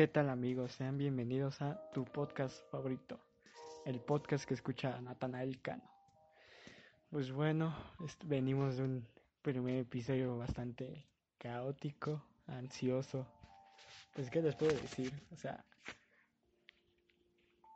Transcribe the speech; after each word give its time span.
¿Qué 0.00 0.08
tal 0.08 0.30
amigos? 0.30 0.72
Sean 0.72 0.96
bienvenidos 0.96 1.60
a 1.60 1.78
tu 1.92 2.06
podcast 2.06 2.56
favorito, 2.70 3.20
el 3.84 4.00
podcast 4.00 4.46
que 4.46 4.54
escucha 4.54 4.98
Natanael 5.02 5.60
Cano. 5.60 5.84
Pues 7.10 7.30
bueno, 7.30 7.76
venimos 8.24 8.78
de 8.78 8.84
un 8.84 9.06
primer 9.42 9.76
episodio 9.76 10.38
bastante 10.38 11.06
caótico, 11.36 12.24
ansioso. 12.46 13.26
Pues 14.14 14.30
qué 14.30 14.40
les 14.40 14.56
puedo 14.56 14.72
decir, 14.72 15.12
o 15.32 15.36
sea, 15.36 15.62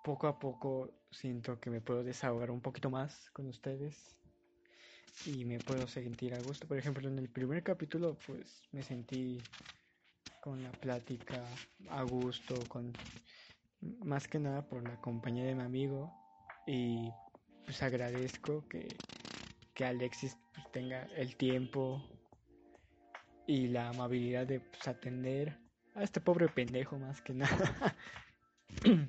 poco 0.03 0.27
a 0.27 0.39
poco 0.39 0.89
siento 1.11 1.61
que 1.61 1.69
me 1.69 1.83
puedo 1.83 2.03
desahogar 2.03 2.51
un 2.51 2.63
poquito 2.63 2.89
más 2.89 3.29
con 3.35 3.49
ustedes 3.49 4.17
y 5.27 5.45
me 5.45 5.59
puedo 5.59 5.87
sentir 5.87 6.33
a 6.33 6.41
gusto. 6.41 6.67
Por 6.67 6.79
ejemplo, 6.79 7.07
en 7.07 7.19
el 7.19 7.29
primer 7.29 7.63
capítulo 7.63 8.17
pues 8.27 8.63
me 8.73 8.83
sentí 8.83 9.43
con 10.45 10.63
la 10.63 10.73
plática 10.73 11.43
a 11.89 12.03
gusto, 12.03 12.55
con 12.69 12.93
más 14.05 14.29
que 14.29 14.39
nada 14.39 14.61
por 14.69 14.87
la 14.87 15.01
compañía 15.01 15.47
de 15.47 15.55
mi 15.55 15.63
amigo 15.63 16.13
y 16.67 17.11
pues 17.65 17.83
agradezco 17.83 18.63
que, 18.69 18.95
que 19.73 19.87
Alexis 19.87 20.37
pues, 20.53 20.71
tenga 20.71 21.05
el 21.17 21.35
tiempo 21.37 22.05
y 23.47 23.69
la 23.69 23.89
amabilidad 23.89 24.47
de 24.47 24.61
pues, 24.61 24.87
atender 24.87 25.57
a 25.95 26.03
este 26.03 26.21
pobre 26.21 26.47
pendejo 26.49 26.99
más 26.99 27.23
que 27.23 27.33
nada. 27.33 27.97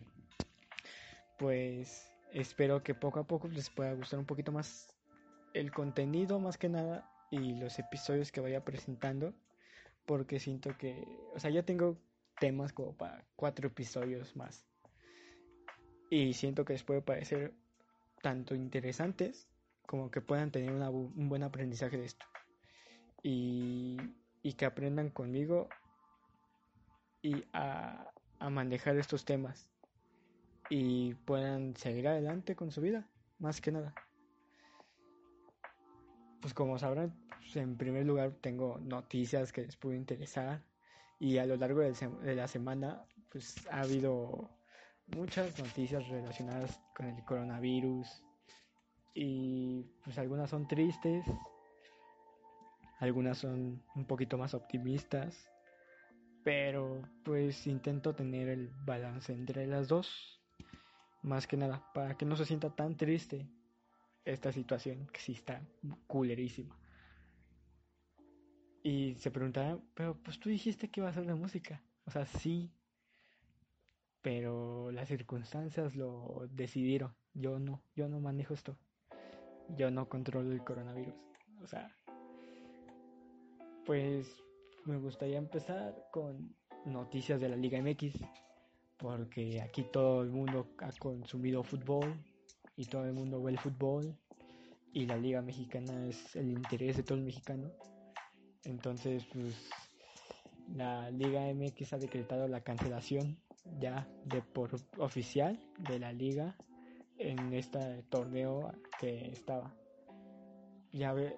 pues 1.38 2.14
espero 2.32 2.82
que 2.82 2.96
poco 2.96 3.20
a 3.20 3.28
poco 3.28 3.50
les 3.50 3.70
pueda 3.70 3.92
gustar 3.92 4.20
un 4.20 4.26
poquito 4.26 4.54
más 4.54 4.88
el 5.54 5.74
contenido 5.74 6.40
más 6.40 6.58
que 6.58 6.70
nada 6.70 7.12
y 7.30 7.56
los 7.56 7.78
episodios 7.78 8.32
que 8.32 8.40
vaya 8.40 8.64
presentando 8.64 9.34
porque 10.06 10.40
siento 10.40 10.78
que, 10.78 11.08
o 11.34 11.40
sea, 11.40 11.50
ya 11.50 11.64
tengo 11.64 11.98
temas 12.40 12.74
como 12.74 12.96
para 12.96 13.26
cuatro 13.36 13.68
episodios 13.68 14.36
más. 14.36 14.66
Y 16.10 16.34
siento 16.34 16.66
que 16.66 16.74
les 16.74 16.84
puede 16.84 17.02
parecer 17.02 17.54
tanto 18.22 18.56
interesantes 18.56 19.48
como 19.86 20.10
que 20.10 20.22
puedan 20.22 20.52
tener 20.52 20.72
un 20.72 21.30
buen 21.30 21.44
aprendizaje 21.44 21.98
de 21.98 22.06
esto. 22.06 22.26
Y, 23.24 23.98
y 24.44 24.54
que 24.54 24.66
aprendan 24.66 25.10
conmigo 25.10 25.68
y 27.22 27.44
a, 27.54 28.12
a 28.40 28.50
manejar 28.50 28.98
estos 28.98 29.26
temas. 29.26 29.70
Y 30.70 31.14
puedan 31.26 31.76
seguir 31.76 32.08
adelante 32.08 32.56
con 32.56 32.72
su 32.72 32.82
vida, 32.82 33.08
más 33.40 33.62
que 33.62 33.72
nada. 33.72 33.94
Pues 36.46 36.54
como 36.54 36.78
sabrán, 36.78 37.12
pues, 37.40 37.56
en 37.56 37.76
primer 37.76 38.06
lugar 38.06 38.34
tengo 38.40 38.78
noticias 38.78 39.52
que 39.52 39.64
les 39.64 39.76
pueden 39.78 40.02
interesar. 40.02 40.64
Y 41.18 41.40
a 41.40 41.46
lo 41.48 41.56
largo 41.56 41.80
de 41.80 42.36
la 42.36 42.48
semana 42.48 43.04
pues 43.32 43.68
ha 43.72 43.82
habido 43.82 44.52
muchas 45.08 45.58
noticias 45.58 46.08
relacionadas 46.08 46.80
con 46.96 47.08
el 47.08 47.26
coronavirus. 47.26 48.24
Y 49.16 49.86
pues 50.04 50.20
algunas 50.20 50.52
son 50.52 50.68
tristes, 50.68 51.26
algunas 53.00 53.40
son 53.40 53.82
un 53.96 54.06
poquito 54.06 54.38
más 54.38 54.54
optimistas, 54.54 55.50
pero 56.44 57.02
pues 57.24 57.66
intento 57.66 58.14
tener 58.14 58.50
el 58.50 58.70
balance 58.86 59.34
entre 59.34 59.66
las 59.66 59.88
dos, 59.88 60.40
más 61.24 61.48
que 61.48 61.58
nada, 61.58 61.92
para 61.96 62.16
que 62.16 62.26
no 62.26 62.36
se 62.36 62.46
sienta 62.46 62.70
tan 62.70 62.96
triste 62.98 63.50
esta 64.26 64.52
situación 64.52 65.08
que 65.14 65.20
sí 65.20 65.34
está 65.34 65.62
culerísima. 66.08 66.76
Y 68.84 69.16
se 69.16 69.32
preguntaba, 69.32 69.80
pero 69.94 70.16
pues 70.22 70.40
tú 70.40 70.50
dijiste 70.50 70.90
que 70.90 71.00
iba 71.00 71.08
a 71.08 71.12
hacer 71.12 71.26
la 71.26 71.36
música. 71.36 71.82
O 72.06 72.12
sea, 72.12 72.26
sí. 72.26 72.72
Pero 74.22 74.92
las 74.92 75.08
circunstancias 75.08 75.96
lo 75.96 76.48
decidieron. 76.52 77.16
Yo 77.34 77.60
no, 77.60 77.82
yo 77.96 78.08
no 78.08 78.20
manejo 78.20 78.54
esto. 78.54 78.78
Yo 79.76 79.90
no 79.92 80.08
controlo 80.10 80.52
el 80.52 80.64
coronavirus. 80.64 81.16
O 81.62 81.68
sea, 81.68 81.96
pues 83.86 84.44
me 84.86 84.98
gustaría 84.98 85.38
empezar 85.38 86.08
con 86.12 86.56
noticias 86.86 87.42
de 87.42 87.50
la 87.50 87.56
Liga 87.56 87.82
MX. 87.82 88.20
Porque 88.98 89.62
aquí 89.62 89.84
todo 89.92 90.22
el 90.22 90.30
mundo 90.30 90.68
ha 90.78 90.92
consumido 91.00 91.64
fútbol 91.64 92.16
y 92.76 92.86
todo 92.86 93.06
el 93.06 93.14
mundo 93.14 93.42
ve 93.42 93.52
el 93.52 93.60
fútbol. 93.60 94.16
Y 94.94 95.06
la 95.06 95.18
Liga 95.18 95.42
Mexicana 95.42 96.06
es 96.08 96.36
el 96.36 96.52
interés 96.52 96.98
de 96.98 97.04
todo 97.04 97.18
el 97.18 97.24
mexicano. 97.24 97.70
Entonces, 98.64 99.26
pues 99.34 99.70
la 100.74 101.10
Liga 101.12 101.42
MX 101.54 101.94
ha 101.94 101.98
decretado 101.98 102.48
la 102.48 102.62
cancelación 102.62 103.38
ya 103.80 104.08
de 104.26 104.42
por 104.42 104.72
oficial 104.98 105.60
de 105.80 106.00
la 106.00 106.14
liga 106.14 106.56
en 107.18 107.54
este 107.54 108.04
torneo 108.04 108.72
que 109.00 109.30
estaba. 109.32 109.74
Ya 110.92 111.14
ve, 111.14 111.36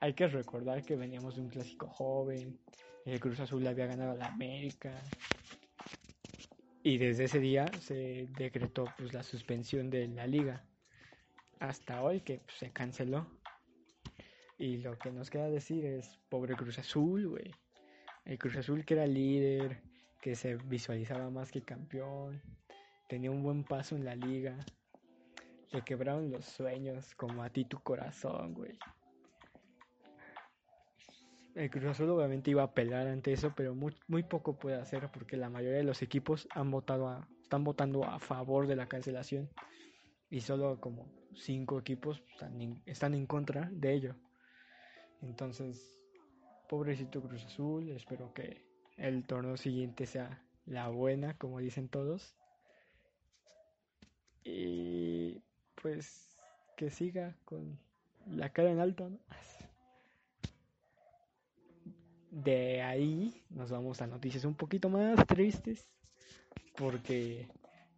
hay 0.00 0.14
que 0.14 0.26
recordar 0.28 0.84
que 0.84 0.96
veníamos 0.96 1.36
de 1.36 1.42
un 1.42 1.48
clásico 1.48 1.86
joven, 1.88 2.58
el 3.04 3.20
Cruz 3.20 3.40
Azul 3.40 3.66
había 3.66 3.86
ganado 3.86 4.12
a 4.12 4.16
la 4.16 4.26
América 4.26 4.92
y 6.82 6.98
desde 6.98 7.24
ese 7.24 7.40
día 7.40 7.66
se 7.80 8.28
decretó 8.38 8.86
pues 8.96 9.12
la 9.12 9.22
suspensión 9.22 9.90
de 9.90 10.08
la 10.08 10.26
liga 10.26 10.64
hasta 11.58 12.02
hoy 12.02 12.20
que 12.20 12.38
pues, 12.38 12.56
se 12.56 12.70
canceló 12.72 13.26
y 14.60 14.76
lo 14.76 14.98
que 14.98 15.10
nos 15.10 15.30
queda 15.30 15.48
decir 15.48 15.86
es, 15.86 16.18
pobre 16.28 16.54
Cruz 16.54 16.78
Azul, 16.78 17.28
güey. 17.28 17.50
El 18.26 18.38
Cruz 18.38 18.56
Azul 18.56 18.84
que 18.84 18.92
era 18.92 19.06
líder, 19.06 19.80
que 20.20 20.34
se 20.34 20.56
visualizaba 20.56 21.30
más 21.30 21.50
que 21.50 21.62
campeón, 21.62 22.42
tenía 23.08 23.30
un 23.30 23.42
buen 23.42 23.64
paso 23.64 23.96
en 23.96 24.04
la 24.04 24.14
liga. 24.14 24.58
Le 25.70 25.80
quebraron 25.80 26.30
los 26.30 26.44
sueños, 26.44 27.14
como 27.14 27.42
a 27.42 27.48
ti 27.48 27.64
tu 27.64 27.80
corazón, 27.80 28.52
güey. 28.52 28.78
El 31.54 31.70
Cruz 31.70 31.84
Azul 31.86 32.10
obviamente 32.10 32.50
iba 32.50 32.62
a 32.62 32.74
pelear 32.74 33.06
ante 33.08 33.32
eso, 33.32 33.52
pero 33.56 33.74
muy, 33.74 33.94
muy 34.06 34.22
poco 34.22 34.58
puede 34.58 34.76
hacer 34.76 35.10
porque 35.12 35.36
la 35.36 35.50
mayoría 35.50 35.78
de 35.78 35.84
los 35.84 36.02
equipos 36.02 36.48
han 36.50 36.70
votado 36.70 37.08
a, 37.08 37.28
están 37.42 37.64
votando 37.64 38.04
a 38.04 38.18
favor 38.20 38.66
de 38.66 38.76
la 38.76 38.86
cancelación 38.86 39.50
y 40.30 40.40
solo 40.40 40.80
como 40.80 41.06
cinco 41.34 41.78
equipos 41.78 42.22
están 42.86 43.14
en 43.14 43.26
contra 43.26 43.68
de 43.72 43.92
ello. 43.92 44.14
Entonces, 45.22 45.98
pobrecito 46.68 47.20
Cruz 47.20 47.44
Azul, 47.44 47.90
espero 47.90 48.32
que 48.32 48.64
el 48.96 49.24
torneo 49.24 49.56
siguiente 49.56 50.06
sea 50.06 50.42
la 50.66 50.88
buena, 50.88 51.36
como 51.36 51.58
dicen 51.58 51.88
todos. 51.88 52.36
Y 54.44 55.42
pues 55.74 56.36
que 56.76 56.90
siga 56.90 57.36
con 57.44 57.78
la 58.26 58.50
cara 58.50 58.70
en 58.70 58.78
alto, 58.78 59.10
¿no? 59.10 59.18
De 62.44 62.80
ahí 62.80 63.44
nos 63.50 63.70
vamos 63.70 64.00
a 64.00 64.06
noticias 64.06 64.46
un 64.46 64.54
poquito 64.54 64.88
más 64.88 65.26
tristes, 65.26 65.86
porque 66.74 67.48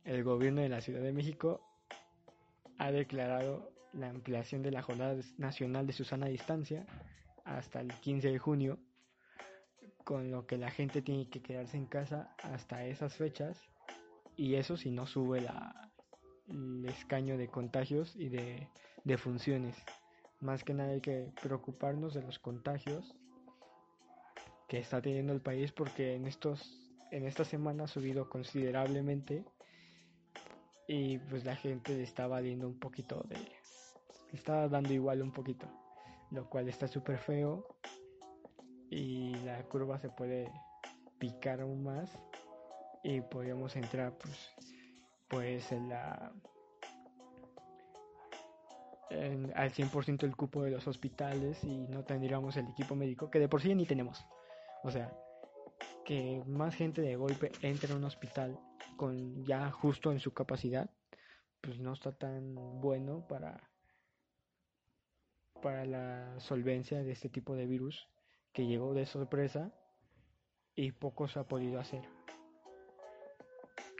el 0.05 0.25
gobierno 0.25 0.62
de 0.62 0.69
la 0.69 0.81
Ciudad 0.81 1.00
de 1.00 1.12
México 1.12 1.61
ha 2.77 2.91
declarado 2.91 3.71
la 3.93 4.09
ampliación 4.09 4.62
de 4.62 4.73
la 4.73 4.83
Jornada 4.83 5.15
Nacional 5.39 5.87
de 5.87 5.93
Susana 5.93 6.27
Distancia 6.27 6.85
hasta 7.44 7.81
el 7.81 7.93
15 8.00 8.33
de 8.33 8.39
junio, 8.39 8.79
con 10.03 10.33
lo 10.33 10.45
que 10.45 10.56
la 10.56 10.73
gente 10.73 11.03
tiene 11.03 11.29
que 11.29 11.41
quedarse 11.41 11.77
en 11.77 11.87
casa 11.87 12.35
hasta 12.43 12.85
esas 12.85 13.15
fechas, 13.15 13.62
y 14.37 14.56
eso 14.56 14.77
si 14.77 14.91
no 14.91 15.06
sube 15.06 15.47
el 16.49 16.85
escaño 16.88 17.38
de 17.38 17.47
contagios 17.47 18.17
y 18.17 18.29
de, 18.29 18.67
de 19.05 19.19
funciones. 19.19 19.77
Más 20.41 20.65
que 20.65 20.75
nada 20.75 20.91
hay 20.91 21.00
que 21.00 21.31
preocuparnos 21.41 22.12
de 22.15 22.23
los 22.23 22.41
contagios 22.41 23.15
que 24.73 24.79
está 24.79 25.03
teniendo 25.03 25.35
el 25.35 25.43
país 25.43 25.71
porque 25.71 26.15
en 26.15 26.27
estos 26.27 26.81
en 27.11 27.27
esta 27.27 27.45
semana 27.45 27.85
ha 27.85 27.87
subido 27.87 28.31
considerablemente 28.31 29.45
y 30.89 31.19
pues 31.19 31.45
la 31.45 31.57
gente 31.57 31.95
le 31.95 32.05
está 32.05 32.27
valiendo 32.27 32.67
un 32.69 32.79
poquito 32.79 33.23
de 33.29 33.37
estaba 34.33 34.69
dando 34.69 34.95
igual 34.95 35.21
un 35.21 35.31
poquito, 35.31 35.67
lo 36.31 36.49
cual 36.49 36.71
está 36.71 36.89
súper 36.89 37.19
feo 37.19 37.67
y 38.89 39.35
la 39.45 39.63
curva 39.65 39.99
se 39.99 40.09
puede 40.09 40.51
picar 41.19 41.61
aún 41.61 41.83
más 41.85 42.09
y 43.05 43.21
podríamos 43.21 43.77
entrar 43.77 44.17
pues 44.17 44.55
pues 45.29 45.71
en 45.71 45.91
la 45.91 46.33
en, 49.11 49.53
al 49.55 49.71
100% 49.71 50.23
el 50.23 50.35
cupo 50.35 50.63
de 50.63 50.71
los 50.71 50.89
hospitales 50.89 51.63
y 51.63 51.87
no 51.89 52.05
tendríamos 52.05 52.57
el 52.57 52.69
equipo 52.69 52.97
médico 52.97 53.31
que 53.31 53.39
de 53.39 53.51
por 53.51 53.61
sí 53.61 53.75
ni 53.75 53.85
tenemos. 53.85 54.25
O 54.82 54.90
sea, 54.90 55.12
que 56.05 56.43
más 56.46 56.75
gente 56.75 57.02
de 57.02 57.17
golpe 57.17 57.52
entre 57.62 57.93
a 57.93 57.96
un 57.96 58.05
hospital 58.05 58.58
con 58.96 59.44
ya 59.44 59.70
justo 59.70 60.12
en 60.12 60.20
su 60.20 60.32
capacidad, 60.32 60.90
pues 61.61 61.79
no 61.79 61.93
está 61.93 62.12
tan 62.12 62.55
bueno 62.81 63.26
para 63.29 63.69
para 65.62 65.84
la 65.84 66.40
solvencia 66.40 67.05
de 67.05 67.12
este 67.12 67.29
tipo 67.29 67.55
de 67.55 67.67
virus 67.67 68.08
que 68.52 68.67
llegó 68.67 68.94
de 68.94 69.06
sorpresa 69.06 69.73
y 70.75 70.90
poco 70.90 71.28
se 71.28 71.38
ha 71.38 71.44
podido 71.44 71.78
hacer. 71.78 72.02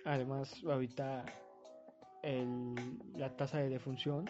Además, 0.05 0.61
ahorita 0.65 1.25
la 3.17 3.37
tasa 3.37 3.59
de 3.59 3.69
defunción 3.69 4.29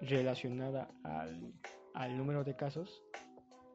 relacionada 0.00 0.90
al, 1.04 1.52
al 1.94 2.16
número 2.16 2.44
de 2.44 2.56
casos 2.56 3.02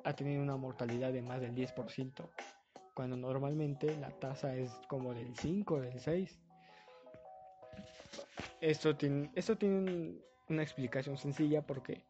ha 0.06 0.16
tenido 0.16 0.42
una 0.42 0.56
mortalidad 0.56 1.12
de 1.12 1.24
más 1.24 1.42
del 1.42 1.56
10%, 1.56 2.30
cuando 2.94 3.18
normalmente 3.18 3.98
la 3.98 4.12
tasa 4.12 4.56
es 4.56 4.72
como 4.88 5.13
del 5.13 5.36
5, 5.36 5.81
del 5.81 6.00
6. 6.00 6.40
Esto 8.62 8.96
tiene, 8.96 9.31
esto 9.34 9.57
tiene 9.57 10.22
una 10.48 10.62
explicación 10.62 11.18
sencilla 11.18 11.66
porque 11.66 12.06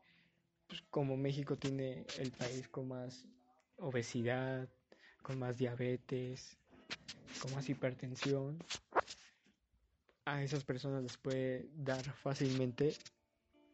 pues, 0.67 0.81
como 0.91 1.15
México 1.15 1.55
tiene 1.55 2.05
el 2.19 2.31
país 2.31 2.67
con 2.67 2.89
más 2.89 3.25
obesidad, 3.77 4.67
con 5.21 5.39
más 5.39 5.57
diabetes, 5.57 6.57
con 7.41 7.55
más 7.55 7.69
hipertensión, 7.69 8.59
a 10.25 10.43
esas 10.43 10.65
personas 10.65 11.01
les 11.01 11.17
puede 11.17 11.69
dar 11.75 12.03
fácilmente 12.03 12.93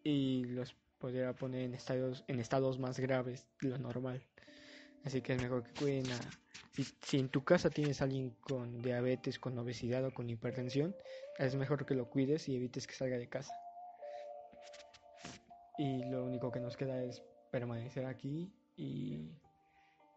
y 0.04 0.44
los 0.46 0.76
podría 1.02 1.34
poner 1.34 1.64
en 1.64 1.74
estados, 1.74 2.24
en 2.28 2.40
estados 2.40 2.80
más 2.80 3.00
graves 3.00 3.48
de 3.62 3.70
lo 3.70 3.78
normal. 3.80 4.22
Así 5.04 5.22
que 5.22 5.34
es 5.34 5.42
mejor 5.42 5.64
que 5.64 5.74
cuiden 5.74 6.12
a... 6.12 6.20
Si, 6.74 6.86
si, 7.02 7.20
en 7.20 7.28
tu 7.28 7.44
casa 7.44 7.70
tienes 7.70 8.02
alguien 8.02 8.30
con 8.40 8.82
diabetes, 8.82 9.40
con 9.40 9.58
obesidad 9.58 10.06
o 10.06 10.14
con 10.14 10.30
hipertensión, 10.30 10.96
es 11.38 11.56
mejor 11.56 11.86
que 11.86 11.96
lo 11.96 12.10
cuides 12.10 12.48
y 12.48 12.56
evites 12.56 12.88
que 12.88 12.94
salga 12.94 13.18
de 13.18 13.28
casa. 13.28 13.54
Y 15.78 16.06
lo 16.06 16.24
único 16.24 16.52
que 16.52 16.60
nos 16.60 16.78
queda 16.78 17.04
es 17.04 17.22
permanecer 17.50 18.06
aquí 18.06 18.54
y 18.78 19.32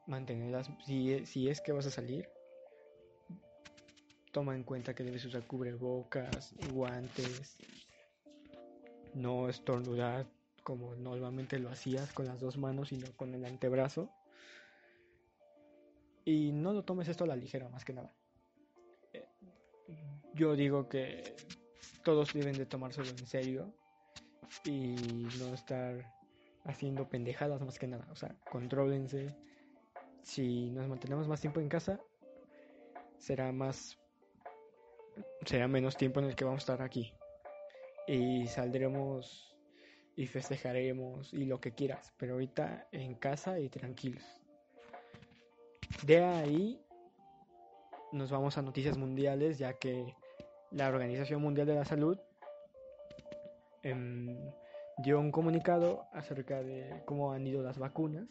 mantenerlas. 0.06 0.70
Si, 0.86 1.24
si 1.26 1.48
es 1.48 1.60
que 1.60 1.72
vas 1.72 1.86
a 1.86 1.90
salir, 1.90 2.28
toma 4.32 4.54
en 4.54 4.64
cuenta 4.64 4.94
que 4.94 5.02
debes 5.02 5.24
usar 5.24 5.46
cubrebocas, 5.46 6.54
guantes, 6.72 7.56
no 9.14 9.48
estornudar 9.48 10.26
como 10.64 10.96
normalmente 10.96 11.58
lo 11.58 11.68
hacías 11.68 12.12
con 12.12 12.26
las 12.26 12.40
dos 12.40 12.56
manos, 12.56 12.88
sino 12.88 13.06
con 13.16 13.34
el 13.34 13.44
antebrazo. 13.44 14.10
Y 16.24 16.52
no 16.52 16.72
lo 16.72 16.84
tomes 16.84 17.06
esto 17.08 17.24
a 17.24 17.26
la 17.26 17.36
ligera, 17.36 17.68
más 17.68 17.84
que 17.84 17.92
nada. 17.92 18.12
Eh, 19.12 19.28
yo 20.32 20.56
digo 20.56 20.88
que 20.88 21.36
todos 22.02 22.32
deben 22.32 22.56
de 22.56 22.66
tomárselo 22.66 23.10
en 23.10 23.26
serio 23.26 23.74
y 24.64 24.96
no 25.38 25.52
estar 25.54 26.10
haciendo 26.64 27.08
pendejadas 27.08 27.60
más 27.60 27.78
que 27.78 27.86
nada. 27.86 28.08
O 28.10 28.16
sea, 28.16 28.34
contrólense. 28.50 29.36
Si 30.22 30.70
nos 30.70 30.88
mantenemos 30.88 31.28
más 31.28 31.42
tiempo 31.42 31.60
en 31.60 31.68
casa, 31.68 32.00
será 33.18 33.52
más 33.52 33.98
será 35.44 35.68
menos 35.68 35.96
tiempo 35.96 36.20
en 36.20 36.26
el 36.26 36.34
que 36.34 36.44
vamos 36.44 36.62
a 36.62 36.72
estar 36.72 36.82
aquí. 36.82 37.12
Y 38.06 38.46
saldremos 38.46 39.53
y 40.16 40.26
festejaremos 40.26 41.32
y 41.32 41.44
lo 41.44 41.60
que 41.60 41.72
quieras, 41.72 42.12
pero 42.16 42.34
ahorita 42.34 42.88
en 42.92 43.14
casa 43.14 43.58
y 43.58 43.68
tranquilos. 43.68 44.22
De 46.04 46.22
ahí 46.22 46.80
nos 48.12 48.30
vamos 48.30 48.56
a 48.56 48.62
noticias 48.62 48.96
mundiales, 48.96 49.58
ya 49.58 49.74
que 49.74 50.14
la 50.70 50.88
Organización 50.88 51.42
Mundial 51.42 51.66
de 51.66 51.74
la 51.74 51.84
Salud 51.84 52.18
em, 53.82 54.36
dio 54.98 55.18
un 55.18 55.32
comunicado 55.32 56.06
acerca 56.12 56.62
de 56.62 57.02
cómo 57.06 57.32
han 57.32 57.46
ido 57.46 57.62
las 57.62 57.78
vacunas. 57.78 58.28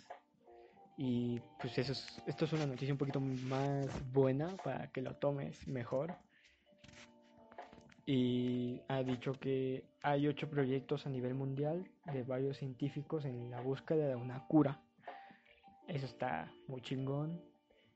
Y 0.95 1.39
pues 1.59 1.77
eso 1.79 1.93
esto 2.27 2.45
es 2.45 2.53
una 2.53 2.67
noticia 2.67 2.93
un 2.93 2.99
poquito 2.99 3.19
más 3.19 3.87
buena 4.13 4.55
para 4.63 4.91
que 4.91 5.01
lo 5.01 5.15
tomes 5.15 5.67
mejor 5.67 6.15
y 8.05 8.81
ha 8.89 9.01
dicho 9.03 9.33
que 9.39 9.85
hay 10.01 10.27
ocho 10.27 10.49
proyectos 10.49 11.05
a 11.05 11.09
nivel 11.09 11.33
mundial 11.33 11.87
de 12.11 12.23
varios 12.23 12.57
científicos 12.57 13.23
en 13.25 13.49
la 13.49 13.61
búsqueda 13.61 14.07
de 14.07 14.15
una 14.15 14.45
cura. 14.47 14.81
Eso 15.87 16.05
está 16.05 16.51
muy 16.67 16.81
chingón. 16.81 17.41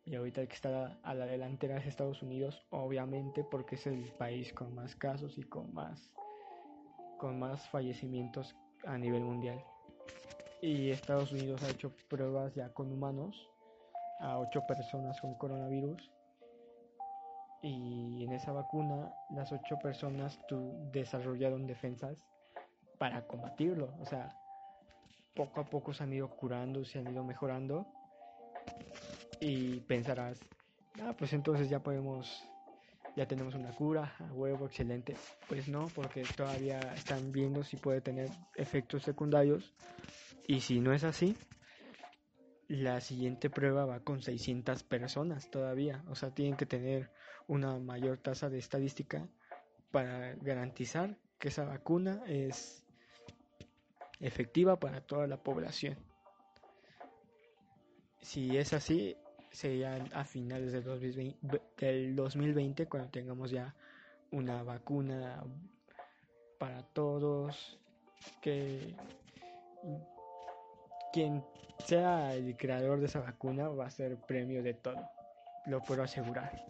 Y 0.06 0.16
ahorita 0.16 0.40
el 0.40 0.48
que 0.48 0.56
está 0.56 0.98
a 1.04 1.14
la 1.14 1.26
delantera 1.26 1.78
es 1.78 1.86
Estados 1.86 2.22
Unidos, 2.22 2.66
obviamente, 2.70 3.44
porque 3.44 3.76
es 3.76 3.88
el 3.88 4.10
país 4.14 4.54
con 4.54 4.74
más 4.74 4.96
casos 4.96 5.38
y 5.38 5.44
con 5.44 5.74
más, 5.74 6.14
con 7.18 7.38
más 7.38 7.68
fallecimientos 7.68 8.56
a 8.86 8.98
nivel 8.98 9.24
mundial. 9.24 9.62
Y 10.62 10.92
Estados 10.92 11.34
Unidos 11.34 11.62
ha 11.64 11.70
hecho 11.70 11.92
pruebas 12.08 12.56
ya 12.56 12.74
con 12.74 12.90
humanos 12.90 13.50
a 14.22 14.40
ocho 14.40 14.66
personas 14.66 15.20
con 15.20 15.36
coronavirus 15.36 16.10
y 17.62 18.24
en 18.24 18.34
esa 18.34 18.52
vacuna 18.52 19.12
las 19.30 19.52
ocho 19.52 19.78
personas 19.80 20.40
desarrollaron 20.92 21.66
defensas 21.66 22.26
para 22.98 23.26
combatirlo. 23.26 23.94
O 24.00 24.06
sea, 24.06 24.36
poco 25.36 25.62
a 25.62 25.66
poco 25.66 25.94
se 25.94 26.04
han 26.04 26.14
ido 26.14 26.30
curando, 26.30 26.84
se 26.86 27.00
han 27.00 27.12
ido 27.12 27.24
mejorando 27.24 27.88
y 29.40 29.80
pensarás, 29.82 30.40
ah, 31.02 31.14
pues 31.18 31.34
entonces 31.34 31.70
ya 31.70 31.80
podemos, 31.80 32.44
ya 33.16 33.28
tenemos 33.28 33.56
una 33.56 33.72
cura, 33.72 34.16
a 34.20 34.34
huevo, 34.34 34.66
excelente. 34.66 35.16
Pues 35.48 35.68
no, 35.68 35.88
porque 35.94 36.24
todavía 36.36 36.80
están 36.96 37.32
viendo 37.32 37.64
si 37.64 37.78
puede 37.78 38.02
tener 38.02 38.30
efectos 38.56 39.04
secundarios 39.04 39.74
y 40.48 40.62
si 40.62 40.80
no 40.80 40.94
es 40.94 41.04
así, 41.04 41.38
la 42.68 43.00
siguiente 43.00 43.50
prueba 43.50 43.86
va 43.86 44.00
con 44.02 44.22
600 44.22 44.84
personas 44.84 45.50
todavía. 45.50 46.04
O 46.08 46.16
sea, 46.16 46.32
tienen 46.32 46.58
que 46.58 46.66
tener 46.66 47.12
una 47.48 47.78
mayor 47.80 48.18
tasa 48.18 48.50
de 48.50 48.60
estadística 48.60 49.28
para 49.92 50.36
garantizar 50.36 51.16
que 51.40 51.48
esa 51.48 51.66
vacuna 51.66 52.22
es 52.28 52.84
efectiva 54.20 54.80
para 54.80 55.02
toda 55.02 55.28
la 55.28 55.38
población. 55.38 55.98
Si 58.22 58.58
es 58.58 58.74
así, 58.74 59.16
sería 59.52 59.96
a 60.14 60.26
finales 60.26 60.74
del 60.74 60.84
2020, 60.84 61.62
del 61.78 62.16
2020 62.16 62.88
cuando 62.88 63.10
tengamos 63.10 63.52
ya 63.52 63.74
una 64.32 64.64
vacuna 64.64 65.44
para 66.58 66.84
todos 66.84 67.80
que 68.42 68.96
quien 71.14 71.44
sea 71.86 72.34
el 72.34 72.58
creador 72.58 73.00
de 73.00 73.06
esa 73.06 73.22
vacuna 73.22 73.70
va 73.70 73.86
a 73.86 73.92
ser 73.92 74.18
premio 74.18 74.62
de 74.62 74.74
todo, 74.74 75.10
lo 75.66 75.82
puedo 75.82 76.04
asegurar. 76.04 76.66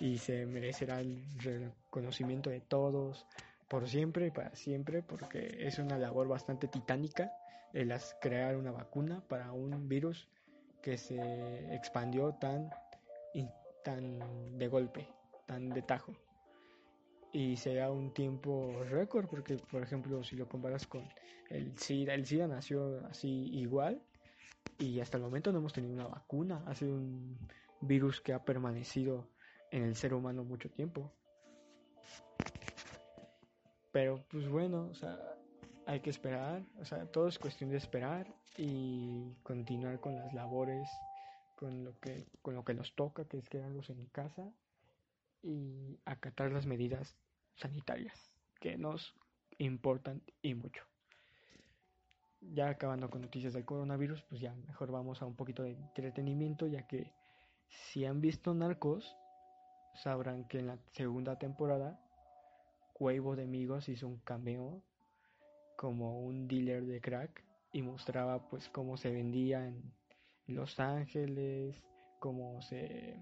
Y 0.00 0.18
se 0.18 0.46
merecerá 0.46 1.00
el 1.00 1.22
reconocimiento 1.38 2.50
de 2.50 2.60
todos 2.60 3.26
por 3.68 3.88
siempre 3.88 4.26
y 4.26 4.30
para 4.30 4.54
siempre, 4.54 5.02
porque 5.02 5.56
es 5.60 5.78
una 5.78 5.98
labor 5.98 6.28
bastante 6.28 6.68
titánica 6.68 7.32
el 7.72 7.92
crear 8.20 8.56
una 8.56 8.70
vacuna 8.70 9.22
para 9.28 9.52
un 9.52 9.88
virus 9.88 10.28
que 10.80 10.96
se 10.96 11.74
expandió 11.74 12.34
tan, 12.34 12.70
tan 13.82 14.58
de 14.58 14.68
golpe, 14.68 15.08
tan 15.46 15.70
de 15.70 15.82
tajo. 15.82 16.12
Y 17.32 17.56
sea 17.56 17.90
un 17.90 18.14
tiempo 18.14 18.84
récord, 18.88 19.26
porque 19.26 19.56
por 19.56 19.82
ejemplo, 19.82 20.22
si 20.22 20.36
lo 20.36 20.48
comparas 20.48 20.86
con 20.86 21.02
el 21.50 21.76
SIDA, 21.76 22.14
el 22.14 22.26
SIDA 22.26 22.46
nació 22.46 23.04
así 23.06 23.50
igual 23.52 24.00
y 24.78 25.00
hasta 25.00 25.16
el 25.16 25.24
momento 25.24 25.50
no 25.50 25.58
hemos 25.58 25.72
tenido 25.72 25.94
una 25.94 26.06
vacuna. 26.06 26.62
Ha 26.66 26.74
sido 26.74 26.94
un 26.94 27.36
virus 27.80 28.20
que 28.20 28.32
ha 28.32 28.44
permanecido 28.44 29.26
en 29.74 29.82
el 29.82 29.96
ser 29.96 30.14
humano 30.14 30.44
mucho 30.44 30.70
tiempo. 30.70 31.12
Pero 33.90 34.24
pues 34.30 34.48
bueno, 34.48 34.88
o 34.90 34.94
sea, 34.94 35.18
hay 35.86 36.00
que 36.00 36.10
esperar, 36.10 36.62
o 36.80 36.84
sea, 36.84 37.06
todo 37.06 37.26
es 37.26 37.38
cuestión 37.38 37.70
de 37.70 37.76
esperar 37.76 38.32
y 38.56 39.34
continuar 39.42 39.98
con 39.98 40.14
las 40.14 40.32
labores, 40.32 40.88
con 41.56 41.84
lo 41.84 41.98
que, 41.98 42.26
con 42.40 42.54
lo 42.54 42.64
que 42.64 42.74
nos 42.74 42.94
toca, 42.94 43.24
que 43.24 43.38
es 43.38 43.48
quedarnos 43.48 43.90
en 43.90 44.06
casa 44.06 44.48
y 45.42 45.98
acatar 46.04 46.52
las 46.52 46.66
medidas 46.66 47.16
sanitarias 47.56 48.32
que 48.60 48.78
nos 48.78 49.14
importan 49.58 50.22
y 50.40 50.54
mucho 50.54 50.84
ya 52.52 52.68
acabando 52.68 53.08
con 53.08 53.22
noticias 53.22 53.54
del 53.54 53.64
coronavirus, 53.64 54.22
pues 54.24 54.38
ya 54.38 54.54
mejor 54.66 54.90
vamos 54.90 55.22
a 55.22 55.26
un 55.26 55.34
poquito 55.34 55.62
de 55.62 55.70
entretenimiento, 55.70 56.66
ya 56.66 56.86
que 56.86 57.10
si 57.68 58.04
han 58.04 58.20
visto 58.20 58.52
Narcos, 58.52 59.16
sabrán 59.94 60.44
que 60.44 60.58
en 60.58 60.66
la 60.68 60.78
segunda 60.92 61.38
temporada, 61.38 62.00
Cuevo 62.92 63.36
de 63.36 63.44
Amigos 63.44 63.88
hizo 63.88 64.06
un 64.06 64.18
cameo 64.18 64.82
como 65.76 66.20
un 66.20 66.46
dealer 66.46 66.84
de 66.84 67.00
crack 67.00 67.44
y 67.72 67.82
mostraba 67.82 68.48
pues 68.48 68.68
cómo 68.68 68.96
se 68.96 69.10
vendía 69.10 69.66
en 69.66 69.92
Los 70.46 70.78
Ángeles, 70.78 71.82
cómo 72.20 72.62
se, 72.62 73.20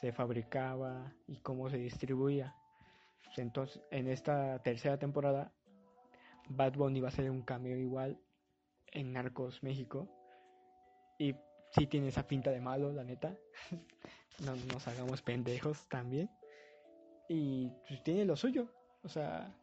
se 0.00 0.12
fabricaba 0.12 1.12
y 1.28 1.36
cómo 1.36 1.70
se 1.70 1.76
distribuía. 1.76 2.54
Entonces, 3.36 3.80
en 3.90 4.08
esta 4.08 4.60
tercera 4.62 4.98
temporada 4.98 5.52
Bad 6.48 6.74
Bunny 6.74 7.00
va 7.00 7.08
a 7.08 7.12
ser 7.12 7.30
un 7.30 7.42
cameo 7.42 7.78
igual 7.78 8.18
en 8.90 9.12
Narcos 9.12 9.62
México. 9.62 10.08
Y 11.18 11.34
sí 11.72 11.86
tiene 11.86 12.08
esa 12.08 12.26
pinta 12.26 12.50
de 12.50 12.60
malo, 12.60 12.92
la 12.92 13.04
neta. 13.04 13.36
no 14.44 14.56
nos 14.72 14.86
hagamos 14.88 15.22
pendejos 15.22 15.88
también. 15.88 16.30
y 17.28 17.70
pues, 17.88 18.02
tiene 18.02 18.24
lo 18.24 18.36
suyo. 18.36 18.68
O 19.02 19.08
sea, 19.08 19.54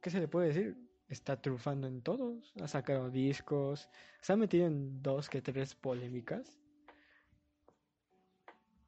¿qué 0.00 0.10
se 0.10 0.20
le 0.20 0.28
puede 0.28 0.48
decir? 0.48 0.76
Está 1.08 1.40
trufando 1.40 1.86
en 1.86 2.00
todos, 2.00 2.54
ha 2.62 2.68
sacado 2.68 3.10
discos, 3.10 3.90
se 4.22 4.32
ha 4.32 4.36
metido 4.36 4.66
en 4.66 5.02
dos 5.02 5.28
que 5.28 5.42
tres 5.42 5.74
polémicas. 5.74 6.58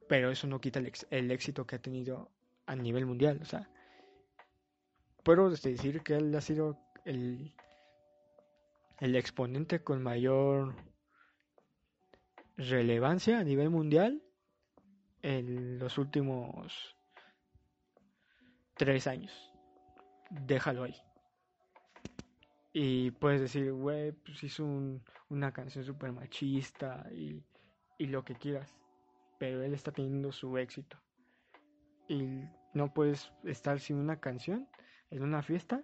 Pero 0.09 0.31
eso 0.31 0.47
no 0.47 0.61
quita 0.61 0.79
el, 0.79 0.93
el 1.11 1.31
éxito 1.31 1.67
que 1.67 1.77
ha 1.77 1.83
tenido 1.83 2.31
a 2.67 2.77
nivel 2.77 3.05
mundial. 3.07 3.41
O 3.43 3.45
sea, 3.45 3.69
puedo 5.23 5.51
decir 5.51 6.03
que 6.03 6.15
él 6.15 6.35
ha 6.35 6.41
sido 6.41 6.79
el, 7.05 7.53
el 9.01 9.17
exponente 9.17 9.83
con 9.83 10.03
mayor 10.03 10.75
relevancia 12.57 13.39
a 13.39 13.45
nivel 13.45 13.71
mundial 13.71 14.23
en 15.23 15.79
los 15.79 15.99
últimos 15.99 16.97
tres 18.77 19.07
años. 19.07 19.33
Déjalo 20.31 20.85
ahí. 20.85 20.97
Y 22.73 23.13
puedes 23.13 23.41
decir, 23.41 23.73
güey, 23.73 24.13
pues 24.13 24.43
hizo 24.43 24.65
una 25.29 25.53
canción 25.53 25.85
súper 25.85 26.13
machista 26.13 27.07
y, 27.13 27.41
y 27.99 28.07
lo 28.07 28.25
que 28.25 28.35
quieras. 28.35 28.77
Pero 29.39 29.63
él 29.63 29.75
está 29.75 29.93
teniendo 29.93 30.33
su 30.33 30.59
éxito. 30.59 30.99
Y 32.09 32.43
no 32.75 32.93
puedes 32.93 33.33
estar 33.45 33.79
sin 33.81 33.97
una 33.97 34.21
canción 34.21 34.69
en 35.11 35.23
una 35.23 35.43
fiesta 35.43 35.83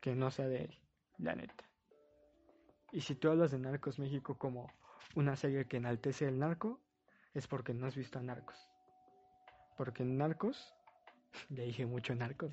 que 0.00 0.14
no 0.14 0.30
sea 0.30 0.48
de 0.48 0.64
él, 0.64 0.78
la 1.18 1.34
neta. 1.34 1.64
Y 2.92 3.00
si 3.02 3.14
tú 3.14 3.28
hablas 3.28 3.50
de 3.50 3.58
Narcos 3.58 3.98
México 3.98 4.38
como 4.38 4.72
una 5.14 5.36
serie 5.36 5.66
que 5.66 5.78
enaltece 5.78 6.28
el 6.28 6.38
narco, 6.38 6.80
es 7.34 7.46
porque 7.46 7.74
no 7.74 7.86
has 7.86 7.96
visto 7.96 8.18
a 8.18 8.22
Narcos. 8.22 8.68
Porque 9.76 10.02
en 10.02 10.18
Narcos, 10.18 10.74
ya 11.48 11.62
dije 11.64 11.86
mucho 11.86 12.14
Narcos, 12.14 12.52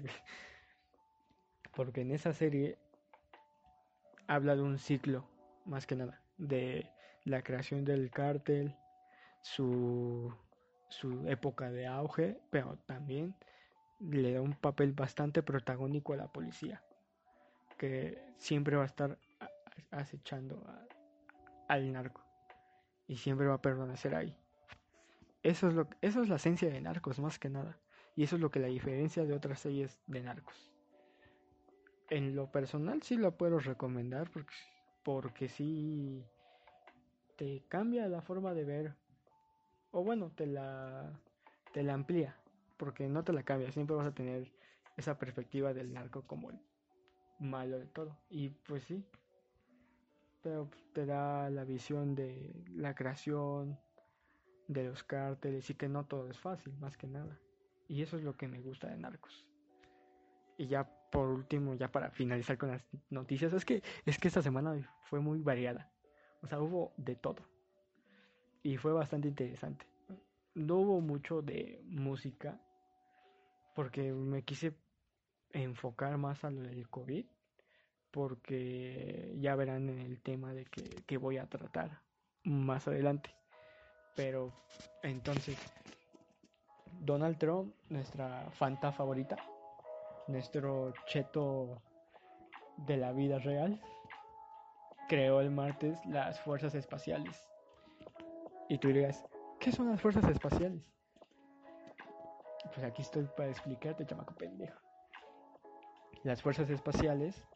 porque 1.75 2.01
en 2.01 2.11
esa 2.11 2.33
serie 2.33 2.77
habla 4.27 4.55
de 4.55 4.61
un 4.61 4.79
ciclo, 4.79 5.27
más 5.65 5.85
que 5.85 5.95
nada, 5.95 6.21
de 6.37 6.89
la 7.23 7.41
creación 7.43 7.85
del 7.85 8.09
cártel, 8.09 8.75
su, 9.41 10.33
su 10.89 11.27
época 11.27 11.69
de 11.71 11.87
auge, 11.87 12.39
pero 12.49 12.77
también 12.85 13.35
le 13.99 14.33
da 14.33 14.41
un 14.41 14.53
papel 14.53 14.93
bastante 14.93 15.43
protagónico 15.43 16.13
a 16.13 16.17
la 16.17 16.27
policía, 16.27 16.81
que 17.77 18.21
siempre 18.37 18.75
va 18.75 18.83
a 18.83 18.87
estar 18.87 19.17
acechando 19.91 20.63
al 21.67 21.91
narco 21.91 22.26
y 23.07 23.17
siempre 23.17 23.47
va 23.47 23.55
a 23.55 23.61
permanecer 23.61 24.15
ahí. 24.15 24.35
Eso 25.43 25.67
es, 25.67 25.73
lo, 25.73 25.87
eso 26.01 26.21
es 26.21 26.29
la 26.29 26.35
esencia 26.35 26.69
de 26.69 26.81
narcos, 26.81 27.19
más 27.19 27.39
que 27.39 27.49
nada. 27.49 27.77
Y 28.15 28.23
eso 28.23 28.35
es 28.35 28.41
lo 28.41 28.51
que 28.51 28.59
la 28.59 28.67
diferencia 28.67 29.25
de 29.25 29.33
otras 29.33 29.59
series 29.59 29.99
de 30.07 30.21
narcos. 30.21 30.73
En 32.09 32.35
lo 32.35 32.51
personal 32.51 33.01
sí 33.03 33.15
lo 33.15 33.37
puedo 33.37 33.59
recomendar 33.59 34.29
porque, 34.29 34.53
porque 35.03 35.49
sí 35.49 36.23
te 37.35 37.63
cambia 37.69 38.07
la 38.07 38.21
forma 38.21 38.53
de 38.53 38.65
ver. 38.65 38.95
O 39.91 40.03
bueno, 40.03 40.31
te 40.35 40.47
la, 40.47 41.19
te 41.73 41.83
la 41.83 41.93
amplía 41.93 42.35
porque 42.77 43.07
no 43.07 43.23
te 43.23 43.33
la 43.33 43.43
cambia, 43.43 43.71
siempre 43.71 43.95
vas 43.95 44.07
a 44.07 44.13
tener 44.13 44.51
esa 44.95 45.17
perspectiva 45.17 45.73
del 45.73 45.93
narco 45.93 46.21
como 46.23 46.51
el 46.51 46.59
malo 47.39 47.79
de 47.79 47.87
todo. 47.87 48.17
Y 48.29 48.49
pues 48.49 48.83
sí, 48.83 49.03
pero 50.41 50.69
te 50.93 51.05
da 51.05 51.49
la 51.49 51.63
visión 51.63 52.15
de 52.15 52.65
la 52.75 52.95
creación 52.95 53.79
de 54.67 54.85
los 54.85 55.03
cárteles 55.03 55.69
y 55.69 55.75
que 55.75 55.87
no 55.87 56.05
todo 56.05 56.29
es 56.29 56.39
fácil, 56.39 56.73
más 56.77 56.97
que 56.97 57.07
nada. 57.07 57.39
Y 57.87 58.01
eso 58.01 58.17
es 58.17 58.23
lo 58.23 58.35
que 58.35 58.47
me 58.47 58.61
gusta 58.61 58.87
de 58.87 58.97
Narcos. 58.97 59.45
Y 60.57 60.67
ya 60.67 60.89
por 61.11 61.29
último, 61.29 61.75
ya 61.75 61.91
para 61.91 62.11
finalizar 62.11 62.57
con 62.57 62.69
las 62.69 62.85
noticias, 63.09 63.53
es 63.53 63.63
que 63.63 63.83
es 64.05 64.17
que 64.19 64.27
esta 64.27 64.41
semana 64.41 64.75
fue 65.03 65.19
muy 65.19 65.39
variada. 65.39 65.91
O 66.41 66.47
sea, 66.47 66.59
hubo 66.59 66.93
de 66.97 67.15
todo. 67.15 67.43
Y 68.63 68.77
fue 68.77 68.91
bastante 68.91 69.27
interesante. 69.27 69.85
No 70.53 70.77
hubo 70.77 71.01
mucho 71.01 71.41
de 71.41 71.81
música, 71.85 72.59
porque 73.75 74.11
me 74.11 74.43
quise 74.43 74.75
enfocar 75.51 76.17
más 76.17 76.43
a 76.43 76.49
lo 76.49 76.61
del 76.61 76.89
COVID, 76.89 77.25
porque 78.17 79.35
ya 79.37 79.55
verán 79.55 79.89
en 79.89 79.99
el 79.99 80.19
tema 80.23 80.51
de 80.51 80.65
que, 80.65 81.17
voy 81.17 81.37
a 81.37 81.45
tratar 81.45 82.01
más 82.43 82.87
adelante. 82.87 83.29
Pero 84.15 84.51
entonces, 85.03 85.55
Donald 86.99 87.37
Trump, 87.37 87.75
nuestra 87.89 88.49
fanta 88.53 88.91
favorita, 88.91 89.35
nuestro 90.27 90.95
cheto 91.05 91.79
de 92.87 92.97
la 92.97 93.11
vida 93.11 93.37
real, 93.37 93.79
creó 95.07 95.39
el 95.39 95.51
martes 95.51 96.03
las 96.07 96.39
fuerzas 96.39 96.73
espaciales. 96.73 97.47
Y 98.67 98.79
tú 98.79 98.87
dirás, 98.87 99.23
¿qué 99.59 99.71
son 99.71 99.91
las 99.91 100.01
fuerzas 100.01 100.27
espaciales? 100.27 100.91
Pues 102.73 102.83
aquí 102.83 103.03
estoy 103.03 103.29
para 103.37 103.49
explicarte, 103.49 104.07
chamaco 104.07 104.33
pendejo. 104.33 104.81
Las 106.23 106.41
fuerzas 106.41 106.71
espaciales 106.71 107.47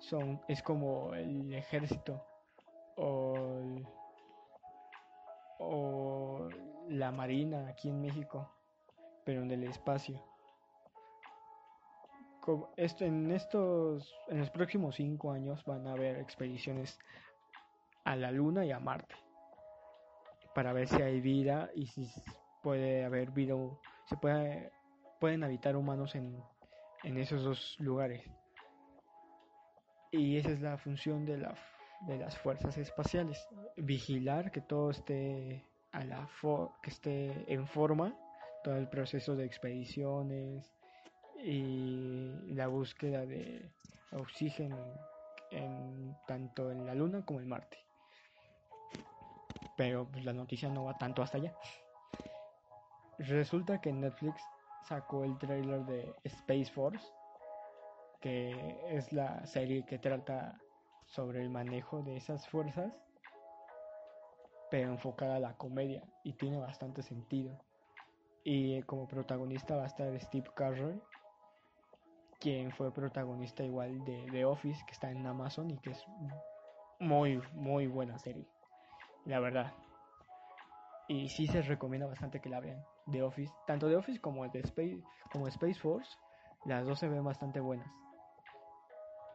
son 0.00 0.40
es 0.48 0.62
como 0.62 1.14
el 1.14 1.52
ejército 1.54 2.24
o, 2.96 3.34
o 5.58 6.48
la 6.88 7.10
marina 7.10 7.68
aquí 7.68 7.88
en 7.88 8.00
México, 8.00 8.50
pero 9.24 9.42
en 9.42 9.50
el 9.50 9.64
espacio. 9.64 10.22
Esto, 12.76 13.04
en 13.04 13.30
estos 13.30 14.14
en 14.28 14.38
los 14.38 14.48
próximos 14.48 14.94
cinco 14.94 15.32
años 15.32 15.62
van 15.66 15.86
a 15.86 15.92
haber 15.92 16.18
expediciones 16.18 16.98
a 18.04 18.16
la 18.16 18.30
Luna 18.30 18.64
y 18.64 18.72
a 18.72 18.80
Marte 18.80 19.14
para 20.54 20.72
ver 20.72 20.88
si 20.88 21.00
hay 21.02 21.20
vida 21.20 21.70
y 21.74 21.86
si 21.86 22.10
puede 22.62 23.04
haber 23.04 23.30
vida 23.30 23.54
se 24.06 24.16
puede, 24.16 24.72
pueden 25.20 25.44
habitar 25.44 25.76
humanos 25.76 26.14
en, 26.14 26.42
en 27.04 27.18
esos 27.18 27.44
dos 27.44 27.76
lugares. 27.78 28.22
Y 30.10 30.36
esa 30.36 30.50
es 30.50 30.60
la 30.60 30.78
función 30.78 31.24
de, 31.24 31.38
la, 31.38 31.54
de 32.06 32.18
las 32.18 32.36
fuerzas 32.38 32.76
espaciales, 32.78 33.46
vigilar 33.76 34.50
que 34.50 34.60
todo 34.60 34.90
esté 34.90 35.64
a 35.92 36.04
la 36.04 36.28
que 36.82 36.90
esté 36.90 37.52
en 37.52 37.66
forma, 37.66 38.14
todo 38.62 38.76
el 38.76 38.88
proceso 38.88 39.36
de 39.36 39.44
expediciones 39.44 40.70
y 41.42 42.52
la 42.54 42.66
búsqueda 42.66 43.24
de 43.26 43.70
oxígeno 44.12 44.78
en, 45.50 46.16
tanto 46.26 46.70
en 46.70 46.86
la 46.86 46.94
Luna 46.94 47.24
como 47.24 47.40
en 47.40 47.48
Marte. 47.48 47.78
Pero 49.76 50.08
pues, 50.10 50.24
la 50.24 50.32
noticia 50.32 50.68
no 50.68 50.84
va 50.84 50.98
tanto 50.98 51.22
hasta 51.22 51.38
allá. 51.38 51.54
Resulta 53.18 53.80
que 53.80 53.92
Netflix 53.92 54.42
sacó 54.88 55.24
el 55.24 55.36
trailer 55.38 55.84
de 55.84 56.14
Space 56.24 56.70
Force, 56.72 57.04
que 58.20 58.96
es 58.96 59.12
la 59.12 59.46
serie 59.46 59.84
que 59.84 59.98
trata 59.98 60.58
sobre 61.06 61.42
el 61.42 61.50
manejo 61.50 62.02
de 62.02 62.16
esas 62.16 62.46
fuerzas, 62.48 62.92
pero 64.70 64.90
enfocada 64.90 65.36
a 65.36 65.40
la 65.40 65.56
comedia 65.56 66.02
y 66.24 66.34
tiene 66.34 66.58
bastante 66.58 67.02
sentido. 67.02 67.58
Y 68.44 68.82
como 68.82 69.06
protagonista 69.06 69.76
va 69.76 69.84
a 69.84 69.86
estar 69.86 70.18
Steve 70.20 70.50
Carell, 70.54 71.02
quien 72.40 72.70
fue 72.72 72.92
protagonista 72.92 73.64
igual 73.64 74.04
de 74.04 74.26
The 74.30 74.44
Office, 74.44 74.82
que 74.86 74.92
está 74.92 75.10
en 75.10 75.26
Amazon 75.26 75.70
y 75.70 75.78
que 75.78 75.90
es 75.90 76.04
muy, 77.00 77.40
muy 77.52 77.86
buena 77.86 78.18
serie, 78.18 78.46
la 79.24 79.40
verdad. 79.40 79.72
Y 81.08 81.28
sí 81.30 81.46
se 81.46 81.62
recomienda 81.62 82.06
bastante 82.06 82.40
que 82.40 82.50
la 82.50 82.60
vean. 82.60 82.82
The 83.10 83.22
Office, 83.22 83.52
tanto 83.66 83.88
The 83.88 83.96
Office 83.96 84.20
como 84.20 84.46
de 84.46 84.60
Space, 84.60 85.02
como 85.32 85.48
Space 85.48 85.80
Force, 85.80 86.10
las 86.66 86.84
dos 86.84 86.98
se 86.98 87.08
ven 87.08 87.24
bastante 87.24 87.60
buenas. 87.60 87.90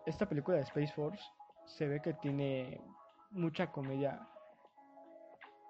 Esta 0.05 0.27
película 0.27 0.57
de 0.57 0.63
Space 0.63 0.93
Force 0.93 1.24
se 1.65 1.88
ve 1.88 2.01
que 2.01 2.13
tiene 2.13 2.81
mucha 3.31 3.72
comedia 3.72 4.27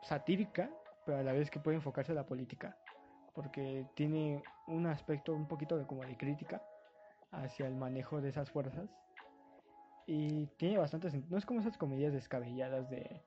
satírica, 0.01 0.69
pero 1.05 1.19
a 1.19 1.23
la 1.23 1.33
vez 1.33 1.49
que 1.49 1.59
puede 1.59 1.77
enfocarse 1.77 2.11
a 2.11 2.15
la 2.15 2.25
política, 2.25 2.77
porque 3.33 3.85
tiene 3.95 4.43
un 4.67 4.87
aspecto 4.87 5.33
un 5.33 5.47
poquito 5.47 5.77
de 5.77 5.85
como 5.85 6.03
de 6.03 6.17
crítica 6.17 6.61
hacia 7.31 7.67
el 7.67 7.75
manejo 7.75 8.21
de 8.21 8.29
esas 8.29 8.49
fuerzas. 8.49 8.89
Y 10.05 10.47
tiene 10.57 10.77
bastante 10.77 11.09
no 11.29 11.37
es 11.37 11.45
como 11.45 11.61
esas 11.61 11.77
comedias 11.77 12.13
descabelladas 12.13 12.89
de 12.89 13.23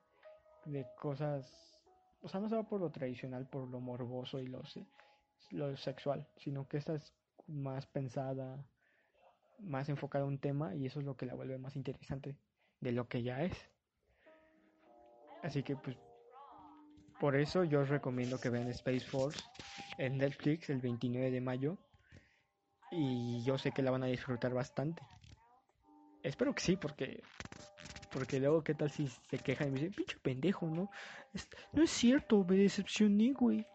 de 0.65 0.85
cosas 0.99 1.77
o 2.21 2.27
sea, 2.27 2.39
no 2.39 2.49
se 2.49 2.55
va 2.55 2.63
por 2.63 2.81
lo 2.81 2.89
tradicional, 2.91 3.47
por 3.47 3.67
lo 3.69 3.79
morboso 3.79 4.39
y 4.39 4.47
lo, 4.47 4.61
lo 5.51 5.77
sexual, 5.77 6.27
sino 6.37 6.67
que 6.67 6.77
esta 6.77 6.95
es 6.95 7.13
más 7.47 7.85
pensada, 7.87 8.65
más 9.59 9.89
enfocada 9.89 10.25
a 10.25 10.27
un 10.27 10.39
tema 10.39 10.75
y 10.75 10.85
eso 10.85 10.99
es 10.99 11.05
lo 11.05 11.15
que 11.15 11.25
la 11.25 11.35
vuelve 11.35 11.57
más 11.57 11.75
interesante 11.75 12.37
de 12.79 12.91
lo 12.91 13.07
que 13.07 13.23
ya 13.23 13.43
es. 13.43 13.69
Así 15.43 15.63
que 15.63 15.75
pues 15.75 15.97
por 17.19 17.35
eso 17.35 17.63
yo 17.63 17.81
os 17.81 17.89
recomiendo 17.89 18.39
que 18.39 18.49
vean 18.49 18.67
Space 18.69 19.05
Force 19.05 19.41
en 19.97 20.17
Netflix 20.17 20.69
el 20.69 20.79
29 20.79 21.31
de 21.31 21.41
mayo 21.41 21.77
y 22.91 23.43
yo 23.43 23.57
sé 23.57 23.71
que 23.71 23.81
la 23.81 23.91
van 23.91 24.03
a 24.03 24.07
disfrutar 24.07 24.53
bastante. 24.53 25.01
Espero 26.23 26.53
que 26.53 26.61
sí, 26.61 26.77
porque 26.77 27.23
porque 28.11 28.39
luego 28.39 28.63
qué 28.63 28.73
tal 28.73 28.89
si 28.89 29.07
se 29.07 29.37
queja 29.37 29.65
y 29.65 29.71
me 29.71 29.79
dice, 29.79 29.91
pinche 29.91 30.17
pendejo, 30.17 30.65
¿no? 30.67 30.89
no 31.73 31.83
es 31.83 31.91
cierto, 31.91 32.43
me 32.45 32.55
decepcioné, 32.55 33.33
güey. 33.33 33.65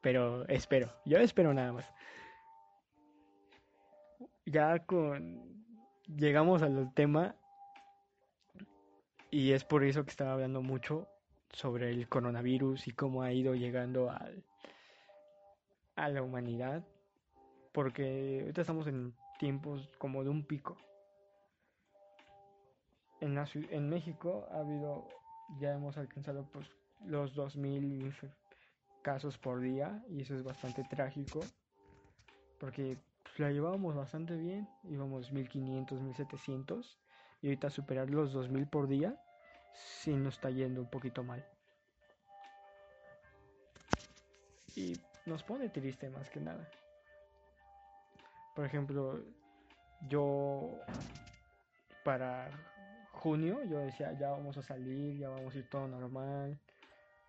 Pero 0.00 0.46
espero, 0.48 0.94
yo 1.04 1.18
espero 1.18 1.52
nada 1.52 1.72
más. 1.72 1.86
Ya 4.50 4.78
con 4.86 5.62
llegamos 6.06 6.62
al 6.62 6.94
tema 6.94 7.36
y 9.30 9.52
es 9.52 9.62
por 9.62 9.84
eso 9.84 10.04
que 10.04 10.10
estaba 10.10 10.32
hablando 10.32 10.62
mucho 10.62 11.06
sobre 11.52 11.90
el 11.90 12.08
coronavirus 12.08 12.88
y 12.88 12.92
cómo 12.92 13.22
ha 13.22 13.30
ido 13.30 13.54
llegando 13.54 14.10
al, 14.10 14.42
a 15.96 16.08
la 16.08 16.22
humanidad. 16.22 16.82
Porque 17.72 18.40
ahorita 18.40 18.62
estamos 18.62 18.86
en 18.86 19.12
tiempos 19.38 19.90
como 19.98 20.24
de 20.24 20.30
un 20.30 20.42
pico. 20.46 20.78
En, 23.20 23.36
en 23.70 23.88
México 23.90 24.48
ha 24.50 24.60
habido, 24.60 25.08
ya 25.60 25.74
hemos 25.74 25.98
alcanzado 25.98 26.48
pues, 26.50 26.70
los 27.04 27.36
2.000 27.36 28.32
casos 29.02 29.36
por 29.36 29.60
día 29.60 30.02
y 30.08 30.22
eso 30.22 30.34
es 30.34 30.42
bastante 30.42 30.84
trágico 30.84 31.40
porque 32.58 32.98
la 33.38 33.50
llevábamos 33.50 33.94
bastante 33.94 34.36
bien, 34.36 34.68
íbamos 34.84 35.32
1500, 35.32 36.00
1700 36.00 36.98
y 37.40 37.46
ahorita 37.46 37.70
superar 37.70 38.10
los 38.10 38.32
2000 38.32 38.66
por 38.66 38.88
día 38.88 39.20
sí 39.72 40.12
nos 40.14 40.34
está 40.34 40.50
yendo 40.50 40.80
un 40.80 40.90
poquito 40.90 41.22
mal. 41.22 41.44
Y 44.74 45.00
nos 45.26 45.42
pone 45.42 45.68
triste 45.68 46.10
más 46.10 46.30
que 46.30 46.40
nada. 46.40 46.68
Por 48.54 48.64
ejemplo, 48.64 49.20
yo 50.08 50.78
para 52.04 52.50
junio 53.12 53.62
yo 53.64 53.78
decía 53.78 54.12
ya 54.12 54.30
vamos 54.30 54.56
a 54.56 54.62
salir, 54.62 55.16
ya 55.18 55.28
vamos 55.28 55.54
a 55.54 55.58
ir 55.58 55.68
todo 55.68 55.86
normal. 55.86 56.58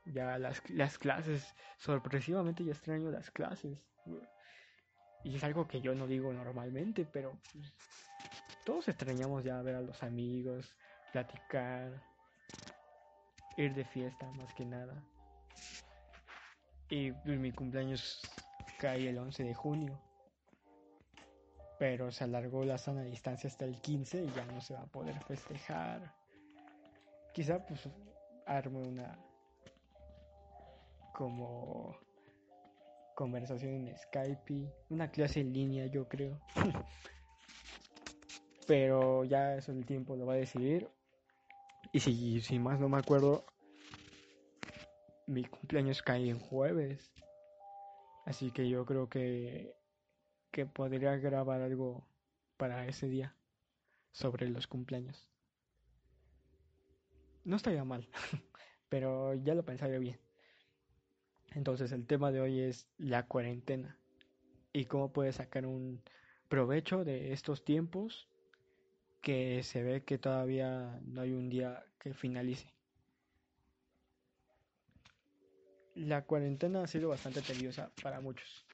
Ya 0.06 0.40
las, 0.40 0.68
las 0.72 0.98
clases, 0.98 1.56
sorpresivamente 1.78 2.64
ya 2.64 2.72
extraño 2.72 3.12
las 3.12 3.30
clases. 3.30 3.78
Y 5.24 5.36
es 5.36 5.44
algo 5.44 5.68
que 5.68 5.82
yo 5.82 5.94
no 5.94 6.08
digo 6.08 6.32
normalmente, 6.32 7.06
pero 7.06 7.38
pues, 7.52 7.74
todos 8.66 8.88
extrañamos 8.88 9.44
ya 9.44 9.62
ver 9.62 9.76
a 9.76 9.82
los 9.82 10.02
amigos, 10.04 10.74
platicar, 11.12 12.02
ir 13.58 13.74
de 13.74 13.84
fiesta 13.84 14.26
más 14.32 14.54
que 14.54 14.66
nada. 14.66 15.04
Y 16.90 17.12
pues, 17.12 17.38
mi 17.38 17.52
cumpleaños 17.52 18.22
cae 18.80 19.10
el 19.10 19.18
11 19.18 19.44
de 19.44 19.54
junio. 19.54 20.00
Pero 21.78 22.12
se 22.12 22.26
alargó 22.26 22.66
la 22.66 22.78
sana 22.78 23.04
distancia 23.04 23.50
hasta 23.50 23.66
el 23.66 23.80
15 23.80 24.24
y 24.24 24.32
ya 24.32 24.46
no 24.46 24.60
se 24.60 24.74
va 24.74 24.82
a 24.82 24.86
poder 24.86 25.18
festejar. 25.22 26.14
Quizá 27.34 27.66
pues 27.66 27.88
arme 28.46 28.80
una 28.80 29.18
como 31.14 31.98
conversación 33.20 33.74
en 33.74 33.98
Skype, 33.98 34.74
una 34.88 35.12
clase 35.12 35.42
en 35.42 35.52
línea 35.52 35.88
yo 35.88 36.08
creo. 36.08 36.40
Pero 38.66 39.26
ya 39.26 39.58
eso 39.58 39.74
el 39.74 39.86
tiempo 39.86 40.16
lo 40.16 40.26
va 40.26 40.36
a 40.36 40.38
decidir. 40.38 40.88
Y 41.92 42.00
si, 42.00 42.40
si 42.40 42.60
más 42.60 42.80
no 42.80 42.88
me 42.88 42.98
acuerdo, 42.98 43.44
mi 45.28 45.44
cumpleaños 45.44 46.02
cae 46.02 46.30
en 46.30 46.40
jueves. 46.40 47.12
Así 48.26 48.52
que 48.52 48.70
yo 48.70 48.86
creo 48.86 49.10
que, 49.10 49.76
que 50.50 50.66
podría 50.66 51.18
grabar 51.18 51.62
algo 51.62 52.08
para 52.56 52.88
ese 52.88 53.10
día 53.10 53.36
sobre 54.14 54.48
los 54.48 54.68
cumpleaños. 54.68 55.28
No 57.44 57.58
estaría 57.58 57.84
mal, 57.84 58.08
pero 58.88 59.34
ya 59.34 59.56
lo 59.56 59.66
pensaría 59.66 60.00
bien. 60.00 60.29
Entonces 61.52 61.92
el 61.92 62.06
tema 62.06 62.32
de 62.32 62.42
hoy 62.42 62.60
es 62.60 62.88
la 62.98 63.26
cuarentena 63.26 63.98
y 64.72 64.86
cómo 64.86 65.12
puedes 65.12 65.36
sacar 65.38 65.66
un 65.66 66.02
provecho 66.48 67.04
de 67.04 67.34
estos 67.34 67.64
tiempos 67.64 68.28
que 69.22 69.64
se 69.64 69.84
ve 69.84 70.04
que 70.04 70.18
todavía 70.18 71.00
no 71.04 71.22
hay 71.22 71.34
un 71.34 71.50
día 71.50 71.86
que 72.00 72.14
finalice. 72.14 72.72
La 75.96 76.24
cuarentena 76.24 76.84
ha 76.84 76.88
sido 76.88 77.10
bastante 77.10 77.42
tediosa 77.42 77.92
para 78.02 78.22
muchos. 78.22 78.66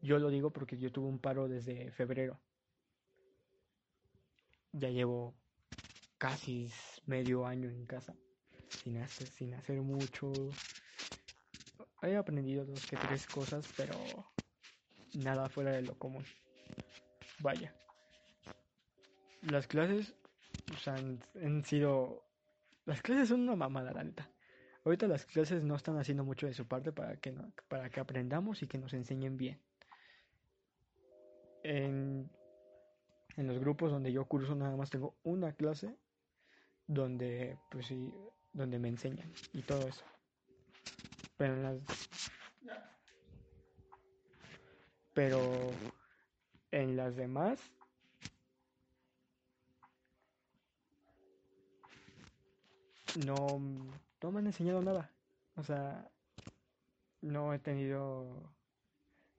Yo 0.00 0.18
lo 0.18 0.30
digo 0.30 0.50
porque 0.50 0.78
yo 0.78 0.92
tuve 0.92 1.08
un 1.08 1.18
paro 1.18 1.48
desde 1.48 1.90
febrero. 1.92 2.40
Ya 4.72 4.90
llevo 4.90 5.34
casi 6.18 6.70
medio 7.06 7.46
año 7.46 7.68
en 7.68 7.86
casa, 7.86 8.14
sin 8.68 8.98
hacer, 8.98 9.26
sin 9.26 9.54
hacer 9.54 9.80
mucho, 9.82 10.32
he 12.08 12.16
aprendido 12.16 12.64
dos 12.64 12.86
que 12.86 12.96
tres 12.96 13.26
cosas, 13.26 13.66
pero 13.76 13.94
nada 15.14 15.48
fuera 15.48 15.72
de 15.72 15.82
lo 15.82 15.98
común. 15.98 16.24
Vaya. 17.40 17.74
Las 19.42 19.66
clases 19.66 20.14
han, 20.86 21.64
sido... 21.64 22.24
Las 22.84 23.02
clases 23.02 23.28
son 23.28 23.40
una 23.40 23.56
mamada, 23.56 23.92
la 23.92 24.04
neta. 24.04 24.28
Ahorita 24.84 25.08
las 25.08 25.26
clases 25.26 25.64
no 25.64 25.74
están 25.74 25.98
haciendo 25.98 26.24
mucho 26.24 26.46
de 26.46 26.54
su 26.54 26.66
parte 26.66 26.92
para 26.92 27.16
que, 27.16 27.34
para 27.68 27.90
que 27.90 28.00
aprendamos 28.00 28.62
y 28.62 28.68
que 28.68 28.78
nos 28.78 28.92
enseñen 28.92 29.36
bien. 29.36 29.60
En, 31.64 32.30
en 33.36 33.46
los 33.46 33.58
grupos 33.58 33.90
donde 33.90 34.12
yo 34.12 34.24
curso 34.24 34.54
nada 34.54 34.76
más 34.76 34.90
tengo 34.90 35.16
una 35.24 35.52
clase 35.52 35.96
donde 36.86 37.58
pues 37.70 37.86
sí, 37.86 38.12
donde 38.52 38.78
me 38.78 38.88
enseñan 38.88 39.32
y 39.52 39.62
todo 39.62 39.88
eso. 39.88 40.04
Pero 41.36 41.54
en 41.54 41.62
las. 41.62 42.10
Pero 45.14 45.40
en 46.70 46.96
las 46.96 47.16
demás. 47.16 47.60
No, 53.24 53.36
no 54.22 54.32
me 54.32 54.40
han 54.40 54.46
enseñado 54.46 54.82
nada. 54.82 55.10
O 55.56 55.62
sea, 55.62 56.10
no 57.22 57.54
he 57.54 57.58
tenido. 57.58 58.52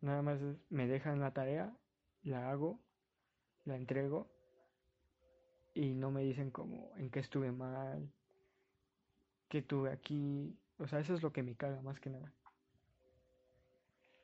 Nada 0.02 0.22
más 0.22 0.40
me 0.70 0.88
dejan 0.88 1.20
la 1.20 1.32
tarea, 1.32 1.76
la 2.24 2.52
hago, 2.52 2.80
la 3.66 3.76
entrego 3.76 4.30
y 5.78 5.94
no 5.94 6.10
me 6.10 6.24
dicen 6.24 6.50
como 6.50 6.92
en 6.98 7.12
qué 7.12 7.20
estuve 7.20 7.52
mal, 7.52 8.12
qué 9.48 9.62
tuve 9.62 9.92
aquí, 9.92 10.58
o 10.80 10.88
sea, 10.88 11.00
eso 11.00 11.14
es 11.14 11.22
lo 11.22 11.32
que 11.32 11.44
me 11.44 11.56
caga 11.56 11.82
más 11.82 12.00
que 12.00 12.10
nada. 12.10 12.32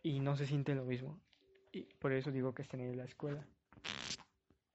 Y 0.02 0.20
no 0.20 0.36
se 0.36 0.46
siente 0.46 0.76
lo 0.76 0.86
mismo. 0.86 1.20
Y 1.72 1.84
por 2.00 2.12
eso 2.12 2.32
digo 2.32 2.54
que 2.54 2.62
estén 2.62 2.82
en 2.82 2.98
la 2.98 3.06
escuela. 3.06 3.46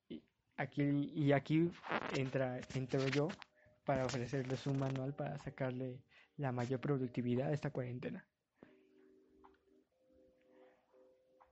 Y 0.09 0.23
aquí, 0.57 0.83
y 1.15 1.33
aquí 1.33 1.71
entra, 2.17 2.61
entro 2.75 3.07
yo 3.09 3.29
para 3.85 4.05
ofrecerles 4.05 4.67
un 4.67 4.79
manual 4.79 5.15
para 5.15 5.39
sacarle 5.39 6.03
la 6.37 6.53
mayor 6.53 6.81
productividad 6.81 7.49
a 7.49 7.53
esta 7.53 7.71
cuarentena. 7.71 8.27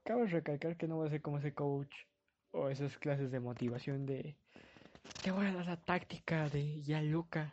Cabe 0.04 0.26
recalcar 0.26 0.76
que 0.76 0.86
no 0.86 0.96
voy 0.96 1.08
a 1.08 1.10
ser 1.10 1.22
como 1.22 1.38
ese 1.38 1.52
coach 1.52 1.92
o 2.52 2.68
esas 2.68 2.96
clases 2.98 3.30
de 3.30 3.40
motivación 3.40 4.06
de 4.06 4.36
te 5.22 5.30
voy 5.30 5.46
a 5.46 5.52
dar 5.52 5.66
la 5.66 5.76
táctica 5.76 6.48
de 6.48 6.82
ya 6.82 7.00
loca 7.02 7.52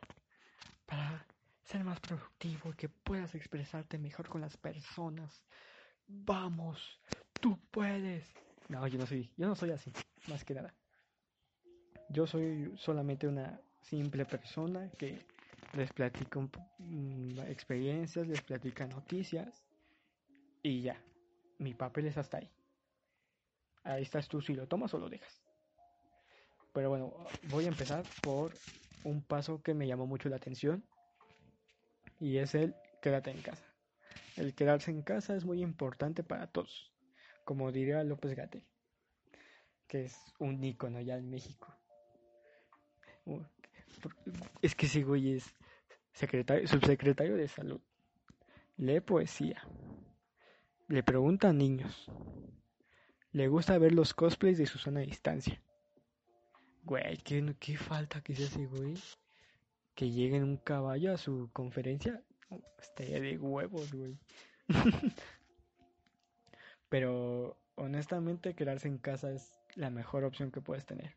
para 0.86 1.26
ser 1.64 1.84
más 1.84 2.00
productivo 2.00 2.72
y 2.72 2.76
que 2.76 2.90
puedas 2.90 3.36
expresarte 3.36 3.98
mejor 3.98 4.28
con 4.28 4.42
las 4.42 4.58
personas. 4.58 5.44
Vamos, 6.08 7.00
tú 7.40 7.58
puedes. 7.72 8.26
No, 8.70 8.86
yo 8.88 8.98
no 9.00 9.06
soy, 9.06 9.30
yo 9.38 9.48
no 9.48 9.56
soy 9.56 9.72
así, 9.72 9.92
más 10.28 10.44
que 10.44 10.54
nada. 10.54 10.74
Yo 12.10 12.28
soy 12.28 12.72
solamente 12.78 13.28
una 13.28 13.60
simple 13.82 14.26
persona 14.26 14.90
que 14.98 15.26
les 15.74 15.92
platico 15.94 16.50
mm, 16.78 17.40
experiencias, 17.48 18.28
les 18.28 18.42
platica 18.42 18.86
noticias 18.88 19.66
y 20.62 20.82
ya. 20.82 21.02
Mi 21.60 21.74
papel 21.74 22.08
es 22.08 22.18
hasta 22.18 22.38
ahí. 22.38 22.50
Ahí 23.84 24.04
estás 24.04 24.28
tú 24.28 24.42
si 24.42 24.54
lo 24.54 24.68
tomas 24.68 24.94
o 24.94 25.00
lo 25.00 25.10
dejas. 25.10 25.42
Pero 26.74 26.90
bueno, 26.90 27.14
voy 27.50 27.66
a 27.66 27.70
empezar 27.70 28.04
por 28.22 28.52
un 29.04 29.22
paso 29.22 29.62
que 29.62 29.74
me 29.74 29.88
llamó 29.88 30.08
mucho 30.08 30.30
la 30.30 30.38
atención 30.38 30.84
y 32.24 32.38
es 32.38 32.56
el 32.56 32.74
quédate 33.02 33.32
en 33.32 33.42
casa. 33.42 33.66
El 34.38 34.56
quedarse 34.56 34.92
en 34.92 35.02
casa 35.02 35.36
es 35.36 35.44
muy 35.44 35.62
importante 35.62 36.24
para 36.24 36.48
todos, 36.48 36.90
como 37.44 37.70
diría 37.74 38.02
López 38.06 38.34
Gatel, 38.34 38.64
que 39.88 40.06
es 40.06 40.18
un 40.40 40.64
ícono 40.64 41.02
ya 41.02 41.18
en 41.18 41.30
México. 41.30 41.76
Es 44.62 44.74
que 44.74 44.86
ese 44.86 45.04
güey 45.04 45.34
es 45.34 45.54
secretario, 46.14 46.66
subsecretario 46.66 47.36
de 47.36 47.50
salud. 47.50 47.82
Lee 48.78 49.02
poesía. 49.02 49.62
Le 50.88 51.04
pregunta 51.04 51.50
a 51.50 51.54
niños. 51.54 52.10
le 53.34 53.50
gusta 53.50 53.78
ver 53.78 53.92
los 53.92 54.14
cosplays 54.14 54.58
de 54.58 54.66
su 54.66 54.78
zona 54.78 55.02
de 55.02 55.08
distancia. 55.08 55.62
Güey, 56.84 57.18
¿qué, 57.18 57.54
qué 57.60 57.78
falta 57.78 58.22
que 58.22 58.34
se 58.34 58.46
hace, 58.46 58.66
güey? 58.66 58.96
Que 59.96 60.10
llegue 60.10 60.42
un 60.42 60.58
caballo 60.58 61.14
a 61.14 61.18
su 61.18 61.50
conferencia. 61.54 62.22
Estaría 62.80 63.20
de 63.20 63.38
huevos, 63.38 63.94
güey. 63.94 64.18
Pero 66.90 67.58
honestamente 67.76 68.56
quedarse 68.56 68.88
en 68.88 68.98
casa 68.98 69.32
es 69.32 69.60
la 69.76 69.90
mejor 69.90 70.24
opción 70.24 70.52
que 70.52 70.62
puedes 70.62 70.86
tener. 70.86 71.16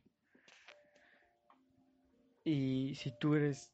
Y 2.44 2.94
si 2.94 3.12
tú 3.18 3.34
eres 3.34 3.72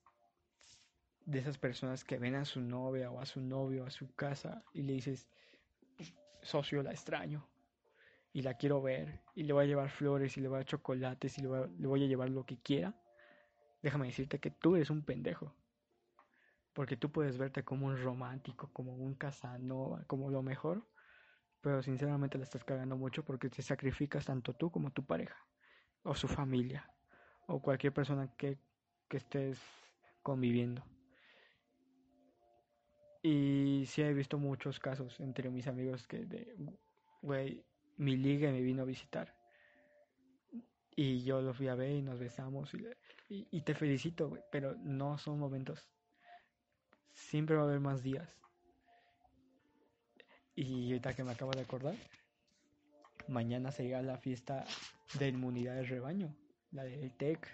de 1.26 1.38
esas 1.38 1.58
personas 1.58 2.04
que 2.04 2.18
ven 2.18 2.34
a 2.34 2.44
su 2.44 2.60
novia 2.60 3.10
o 3.10 3.20
a 3.20 3.26
su 3.26 3.40
novio 3.40 3.86
a 3.86 3.90
su 3.90 4.12
casa 4.14 4.64
y 4.72 4.82
le 4.82 4.94
dices, 4.94 5.28
socio, 6.42 6.82
la 6.82 6.90
extraño 6.90 7.46
y 8.32 8.42
la 8.42 8.54
quiero 8.54 8.82
ver 8.82 9.20
y 9.34 9.44
le 9.44 9.52
voy 9.52 9.64
a 9.64 9.68
llevar 9.68 9.90
flores 9.90 10.36
y 10.36 10.40
le 10.40 10.48
voy 10.48 10.56
a 10.56 10.58
dar 10.60 10.66
chocolates 10.66 11.38
y 11.38 11.42
le 11.42 11.48
voy 11.48 12.02
a, 12.02 12.06
llevar 12.06 12.30
lo 12.30 12.44
que 12.44 12.58
quiera, 12.58 12.94
déjame 13.82 14.06
decirte 14.06 14.38
que 14.38 14.50
tú 14.50 14.76
eres 14.76 14.90
un 14.90 15.04
pendejo. 15.04 15.54
Porque 16.72 16.96
tú 16.96 17.10
puedes 17.12 17.36
verte 17.36 17.64
como 17.64 17.86
un 17.86 18.02
romántico, 18.02 18.70
como 18.72 18.94
un 18.94 19.14
casanova, 19.14 20.04
como 20.06 20.30
lo 20.30 20.42
mejor, 20.42 20.86
pero 21.60 21.82
sinceramente 21.82 22.38
la 22.38 22.44
estás 22.44 22.64
cagando 22.64 22.96
mucho 22.96 23.24
porque 23.24 23.50
te 23.50 23.62
sacrificas 23.62 24.24
tanto 24.24 24.54
tú 24.54 24.70
como 24.70 24.90
tu 24.90 25.04
pareja, 25.04 25.36
o 26.02 26.14
su 26.14 26.28
familia, 26.28 26.90
o 27.46 27.60
cualquier 27.60 27.92
persona 27.92 28.34
que, 28.36 28.58
que 29.08 29.18
estés 29.18 29.60
conviviendo. 30.22 30.82
Y 33.22 33.84
sí 33.86 34.02
he 34.02 34.12
visto 34.12 34.38
muchos 34.38 34.80
casos 34.80 35.20
entre 35.20 35.50
mis 35.50 35.68
amigos 35.68 36.08
que 36.08 36.24
de, 36.24 36.56
güey, 37.20 37.64
mi 37.96 38.16
liga 38.16 38.50
me 38.50 38.60
vino 38.62 38.82
a 38.82 38.86
visitar. 38.86 39.41
Y 40.94 41.22
yo 41.24 41.40
lo 41.40 41.54
fui 41.54 41.68
a 41.68 41.74
ver 41.74 41.90
y 41.90 42.02
nos 42.02 42.18
besamos 42.18 42.72
y, 43.28 43.46
y, 43.50 43.60
te 43.62 43.74
felicito, 43.74 44.28
güey, 44.28 44.42
pero 44.50 44.74
no 44.76 45.16
son 45.16 45.38
momentos. 45.38 45.88
Siempre 47.12 47.56
va 47.56 47.62
a 47.62 47.64
haber 47.64 47.80
más 47.80 48.02
días. 48.02 48.28
Y 50.54 50.88
ahorita 50.88 51.14
que 51.14 51.24
me 51.24 51.32
acabo 51.32 51.52
de 51.52 51.62
acordar, 51.62 51.94
mañana 53.28 53.72
se 53.72 53.84
llega 53.84 54.02
la 54.02 54.18
fiesta 54.18 54.64
de 55.18 55.28
inmunidad 55.28 55.76
de 55.76 55.84
rebaño, 55.84 56.36
la 56.72 56.84
del 56.84 57.10
TEC, 57.16 57.48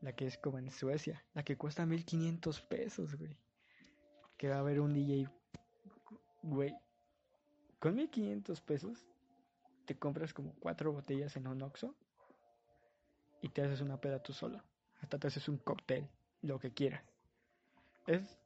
la 0.00 0.16
que 0.16 0.26
es 0.26 0.36
como 0.36 0.58
en 0.58 0.72
Suecia, 0.72 1.22
la 1.34 1.44
que 1.44 1.56
cuesta 1.56 1.86
1500 1.86 2.60
pesos, 2.62 3.14
güey 3.14 3.36
que 4.40 4.48
va 4.48 4.56
a 4.56 4.60
haber 4.60 4.80
un 4.80 4.94
DJ, 4.94 5.28
güey, 6.42 6.74
con 7.78 7.94
1500 7.94 8.58
pesos 8.62 9.04
te 9.84 9.98
compras 9.98 10.32
como 10.32 10.54
cuatro 10.54 10.92
botellas 10.92 11.36
en 11.36 11.46
un 11.46 11.60
Oxxo 11.60 11.94
y 13.40 13.48
te 13.48 13.62
haces 13.62 13.80
una 13.80 14.00
peda 14.00 14.22
tú 14.22 14.32
solo. 14.32 14.62
Hasta 15.00 15.18
te 15.18 15.28
haces 15.28 15.48
un 15.48 15.58
cóctel, 15.58 16.08
lo 16.42 16.58
que 16.58 16.72
quieras. 16.72 17.02
Es, 18.06 18.38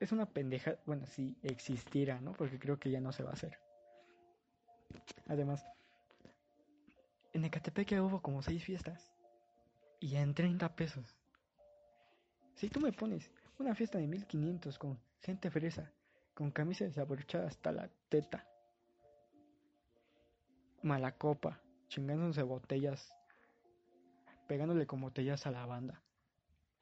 es 0.00 0.12
una 0.12 0.26
pendeja, 0.26 0.76
bueno, 0.86 1.06
si 1.06 1.36
existiera, 1.42 2.20
¿no? 2.20 2.32
Porque 2.32 2.58
creo 2.58 2.78
que 2.78 2.90
ya 2.90 3.00
no 3.00 3.12
se 3.12 3.22
va 3.22 3.30
a 3.30 3.34
hacer. 3.34 3.58
Además, 5.26 5.64
en 7.32 7.44
Ecatepec 7.44 7.92
hubo 8.02 8.20
como 8.20 8.42
seis 8.42 8.64
fiestas 8.64 9.10
y 10.00 10.16
en 10.16 10.34
30 10.34 10.74
pesos. 10.74 11.16
Si 12.54 12.68
tú 12.68 12.80
me 12.80 12.92
pones 12.92 13.30
una 13.58 13.74
fiesta 13.74 13.98
de 13.98 14.06
1500 14.06 14.78
con 14.78 14.98
gente 15.20 15.50
fresa, 15.50 15.92
con 16.34 16.50
camisas 16.50 16.88
desabrochadas 16.88 17.48
hasta 17.48 17.72
la 17.72 17.90
teta. 18.08 18.46
Mala 20.82 21.12
copa, 21.16 21.60
chingándose 21.88 22.42
botellas, 22.42 23.14
pegándole 24.52 24.86
con 24.86 25.00
botellas 25.00 25.46
a 25.46 25.50
la 25.50 25.64
banda. 25.64 26.02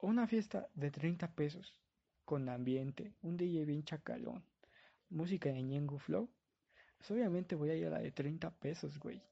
Una 0.01 0.27
fiesta 0.27 0.67
de 0.73 0.91
30 0.91 1.31
pesos, 1.35 1.79
con 2.25 2.49
ambiente, 2.49 3.13
un 3.21 3.37
DJ 3.37 3.63
bien 3.63 3.85
chacalón, 3.85 4.43
música 5.09 5.47
de 5.47 5.63
Ñengo 5.63 5.97
Flow. 5.97 6.29
Pues 6.97 7.09
obviamente 7.11 7.55
voy 7.55 7.69
a 7.69 7.75
ir 7.75 7.87
a 7.87 7.91
la 7.91 7.99
de 7.99 8.11
30 8.11 8.49
pesos, 8.59 8.99
güey. 8.99 9.23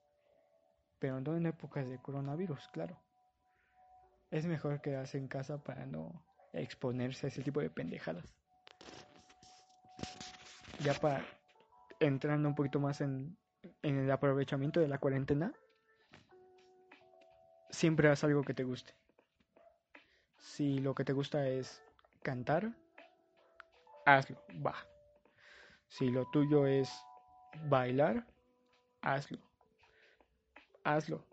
Pero 0.99 1.19
no 1.19 1.36
en 1.36 1.47
épocas 1.47 1.89
de 1.89 1.97
coronavirus, 1.97 2.65
claro. 2.69 2.97
Es 4.32 4.45
mejor 4.45 4.80
quedarse 4.80 5.17
en 5.17 5.28
casa 5.28 5.62
para 5.62 5.86
no 5.86 6.23
exponerse 6.54 7.25
a 7.25 7.30
ese 7.32 7.43
tipo 7.43 7.60
de 7.60 7.69
pendejadas. 7.69 8.34
Ya 10.82 10.93
para 10.93 11.25
entrando 11.99 12.47
un 12.47 12.56
poquito 12.56 12.80
más 12.80 13.02
en 13.02 13.36
el 13.82 14.10
aprovechamiento 14.10 14.80
de 14.80 14.88
la 14.88 14.97
cuarentena, 14.97 15.54
siempre 17.69 18.10
haz 18.10 18.23
algo 18.23 18.43
que 18.43 18.53
te 18.53 18.63
guste. 18.63 18.93
Si 20.38 20.79
lo 20.79 20.95
que 20.95 21.03
te 21.03 21.13
gusta 21.13 21.47
es 21.47 21.82
cantar, 22.21 22.71
hazlo, 24.05 24.41
va. 24.65 24.75
Si 25.88 26.10
lo 26.10 26.25
tuyo 26.32 26.65
es 26.65 26.89
bailar, 27.67 28.25
hazlo. 29.01 29.39
Hazlo. 30.84 31.25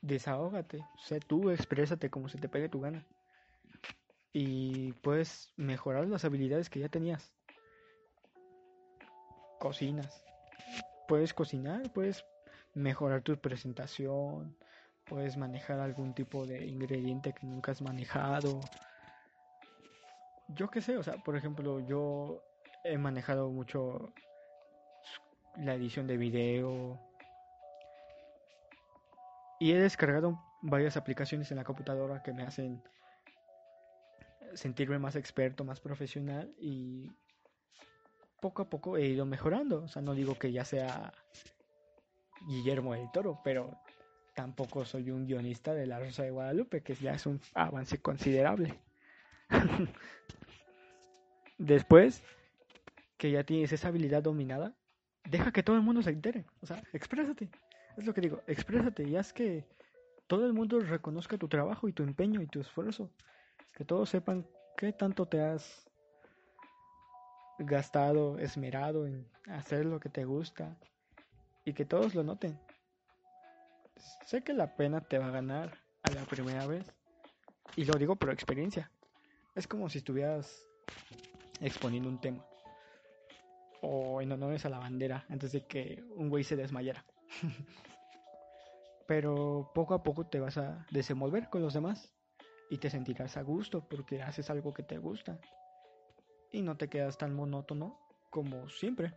Desahógate. 0.00 0.84
Sé 0.98 1.20
tú, 1.20 1.50
exprésate 1.50 2.10
como 2.10 2.28
se 2.28 2.38
te 2.38 2.48
pegue 2.48 2.68
tu 2.68 2.80
gana 2.80 3.04
y 4.32 4.92
puedes 4.94 5.52
mejorar 5.56 6.06
las 6.06 6.24
habilidades 6.24 6.70
que 6.70 6.80
ya 6.80 6.88
tenías. 6.88 7.32
Cocinas. 9.58 10.24
Puedes 11.06 11.34
cocinar, 11.34 11.92
puedes 11.92 12.24
mejorar 12.74 13.22
tu 13.22 13.36
presentación, 13.36 14.56
puedes 15.04 15.36
manejar 15.36 15.80
algún 15.80 16.14
tipo 16.14 16.46
de 16.46 16.66
ingrediente 16.66 17.32
que 17.32 17.46
nunca 17.46 17.72
has 17.72 17.82
manejado. 17.82 18.60
Yo 20.48 20.70
qué 20.70 20.80
sé, 20.80 20.96
o 20.96 21.02
sea, 21.02 21.16
por 21.16 21.36
ejemplo, 21.36 21.80
yo 21.80 22.42
he 22.84 22.98
manejado 22.98 23.50
mucho 23.50 24.12
la 25.56 25.74
edición 25.74 26.06
de 26.06 26.16
video 26.16 27.00
y 29.60 29.72
he 29.72 29.78
descargado 29.78 30.40
varias 30.62 30.96
aplicaciones 30.96 31.50
en 31.50 31.58
la 31.58 31.64
computadora 31.64 32.22
que 32.22 32.32
me 32.32 32.42
hacen 32.42 32.82
sentirme 34.54 34.98
más 34.98 35.16
experto, 35.16 35.64
más 35.64 35.80
profesional 35.80 36.54
y 36.58 37.10
poco 38.40 38.62
a 38.62 38.68
poco 38.68 38.96
he 38.96 39.06
ido 39.06 39.24
mejorando. 39.24 39.84
O 39.84 39.88
sea, 39.88 40.02
no 40.02 40.14
digo 40.14 40.34
que 40.34 40.52
ya 40.52 40.64
sea 40.64 41.12
Guillermo 42.46 42.94
del 42.94 43.10
Toro, 43.12 43.40
pero 43.44 43.78
tampoco 44.34 44.84
soy 44.84 45.10
un 45.10 45.26
guionista 45.26 45.74
de 45.74 45.86
La 45.86 45.98
Rosa 45.98 46.22
de 46.22 46.30
Guadalupe, 46.30 46.82
que 46.82 46.94
ya 46.94 47.14
es 47.14 47.26
un 47.26 47.40
avance 47.54 47.98
considerable. 47.98 48.74
Después 51.58 52.22
que 53.16 53.30
ya 53.30 53.44
tienes 53.44 53.72
esa 53.72 53.88
habilidad 53.88 54.22
dominada, 54.22 54.74
deja 55.24 55.52
que 55.52 55.62
todo 55.62 55.76
el 55.76 55.82
mundo 55.82 56.02
se 56.02 56.10
entere. 56.10 56.44
O 56.60 56.66
sea, 56.66 56.82
exprésate. 56.92 57.48
Es 57.96 58.06
lo 58.06 58.14
que 58.14 58.20
digo, 58.20 58.42
exprésate 58.46 59.04
y 59.04 59.16
haz 59.16 59.32
que 59.32 59.64
todo 60.26 60.46
el 60.46 60.54
mundo 60.54 60.80
reconozca 60.80 61.36
tu 61.36 61.48
trabajo 61.48 61.88
y 61.88 61.92
tu 61.92 62.02
empeño 62.02 62.40
y 62.40 62.46
tu 62.46 62.60
esfuerzo 62.60 63.10
que 63.74 63.84
todos 63.84 64.10
sepan 64.10 64.46
qué 64.76 64.92
tanto 64.92 65.26
te 65.26 65.40
has 65.40 65.88
gastado, 67.58 68.38
esmerado 68.38 69.06
en 69.06 69.26
hacer 69.46 69.86
lo 69.86 70.00
que 70.00 70.08
te 70.08 70.24
gusta 70.24 70.76
y 71.64 71.72
que 71.72 71.84
todos 71.84 72.14
lo 72.14 72.22
noten. 72.22 72.58
Sé 74.26 74.42
que 74.42 74.52
la 74.52 74.76
pena 74.76 75.00
te 75.00 75.18
va 75.18 75.26
a 75.26 75.30
ganar 75.30 75.78
a 76.02 76.10
la 76.10 76.24
primera 76.24 76.66
vez 76.66 76.94
y 77.76 77.84
lo 77.84 77.98
digo 77.98 78.16
por 78.16 78.30
experiencia. 78.30 78.90
Es 79.54 79.66
como 79.66 79.88
si 79.88 79.98
estuvieras 79.98 80.66
exponiendo 81.60 82.08
un 82.08 82.20
tema 82.20 82.44
o 83.82 84.20
en 84.22 84.32
honores 84.32 84.64
a 84.64 84.70
la 84.70 84.78
bandera 84.78 85.26
antes 85.28 85.52
de 85.52 85.66
que 85.66 86.02
un 86.16 86.30
güey 86.30 86.44
se 86.44 86.56
desmayara. 86.56 87.04
Pero 89.06 89.70
poco 89.74 89.94
a 89.94 90.02
poco 90.02 90.26
te 90.26 90.40
vas 90.40 90.56
a 90.56 90.86
desenvolver 90.90 91.48
con 91.50 91.62
los 91.62 91.74
demás 91.74 92.12
y 92.70 92.78
te 92.78 92.88
sentirás 92.88 93.36
a 93.36 93.42
gusto 93.42 93.86
porque 93.86 94.22
haces 94.22 94.48
algo 94.48 94.72
que 94.72 94.82
te 94.82 94.98
gusta 94.98 95.38
y 96.52 96.62
no 96.62 96.76
te 96.76 96.88
quedas 96.88 97.18
tan 97.18 97.34
monótono 97.34 97.98
como 98.30 98.68
siempre. 98.68 99.12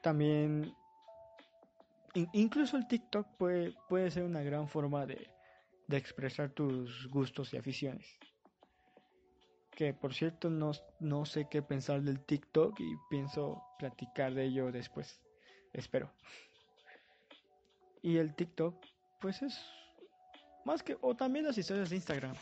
También, 0.00 0.74
incluso 2.32 2.76
el 2.76 2.86
TikTok 2.86 3.36
puede, 3.36 3.74
puede 3.88 4.10
ser 4.10 4.24
una 4.24 4.42
gran 4.42 4.68
forma 4.68 5.06
de, 5.06 5.28
de 5.86 5.96
expresar 5.96 6.50
tus 6.50 7.08
gustos 7.08 7.52
y 7.52 7.56
aficiones. 7.56 8.06
Que 9.70 9.92
por 9.92 10.14
cierto 10.14 10.50
no, 10.50 10.72
no 11.00 11.24
sé 11.24 11.48
qué 11.50 11.62
pensar 11.62 12.02
del 12.02 12.24
TikTok 12.24 12.78
y 12.80 12.94
pienso 13.10 13.62
platicar 13.78 14.34
de 14.34 14.44
ello 14.44 14.70
después. 14.70 15.20
Espero. 15.72 16.12
Y 18.02 18.18
el 18.18 18.34
TikTok, 18.34 18.84
pues 19.20 19.42
es 19.42 19.58
más 20.64 20.82
que, 20.82 20.96
o 21.00 21.14
también 21.14 21.46
las 21.46 21.58
historias 21.58 21.90
de 21.90 21.96
Instagram. 21.96 22.34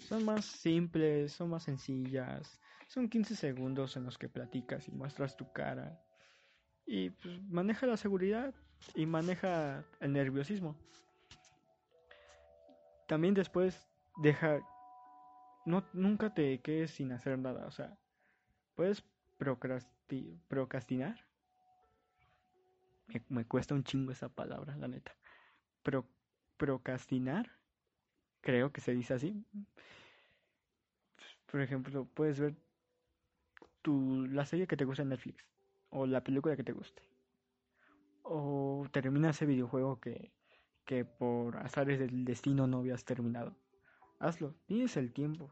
Son 0.00 0.24
más 0.24 0.44
simples, 0.44 1.32
son 1.32 1.50
más 1.50 1.62
sencillas. 1.62 2.60
Son 2.88 3.08
15 3.08 3.36
segundos 3.36 3.96
en 3.96 4.04
los 4.04 4.18
que 4.18 4.28
platicas 4.28 4.88
y 4.88 4.90
muestras 4.90 5.36
tu 5.36 5.52
cara. 5.52 6.02
Y 6.86 7.10
pues, 7.10 7.40
maneja 7.44 7.86
la 7.86 7.96
seguridad 7.96 8.54
y 8.94 9.06
maneja 9.06 9.84
el 10.00 10.12
nerviosismo. 10.12 10.76
También 13.06 13.34
después 13.34 13.88
deja 14.18 14.60
no 15.64 15.84
nunca 15.92 16.32
te 16.32 16.60
quedes 16.60 16.92
sin 16.92 17.12
hacer 17.12 17.38
nada, 17.38 17.66
o 17.66 17.70
sea, 17.70 17.96
puedes 18.74 19.04
procrastinar. 20.48 21.24
Me, 23.28 23.44
cuesta 23.44 23.74
un 23.74 23.82
chingo 23.82 24.12
esa 24.12 24.28
palabra, 24.28 24.76
la 24.76 24.86
neta. 24.86 25.16
Pro, 25.82 26.06
procrastinar, 26.56 27.50
creo 28.40 28.72
que 28.72 28.80
se 28.80 28.94
dice 28.94 29.14
así. 29.14 29.44
Por 31.50 31.60
ejemplo, 31.60 32.04
puedes 32.04 32.38
ver 32.38 32.54
tu, 33.82 34.26
la 34.26 34.46
serie 34.46 34.66
que 34.66 34.76
te 34.76 34.84
gusta 34.84 35.02
en 35.02 35.08
Netflix 35.08 35.44
o 35.90 36.06
la 36.06 36.22
película 36.22 36.56
que 36.56 36.62
te 36.62 36.72
guste. 36.72 37.02
O 38.32 38.86
termina 38.92 39.30
ese 39.30 39.44
videojuego 39.44 39.98
que, 39.98 40.30
que 40.84 41.04
por 41.04 41.56
azares 41.56 41.98
del 41.98 42.24
destino 42.24 42.68
no 42.68 42.78
habías 42.78 43.04
terminado. 43.04 43.56
Hazlo, 44.20 44.54
tienes 44.66 44.96
el 44.96 45.12
tiempo. 45.12 45.50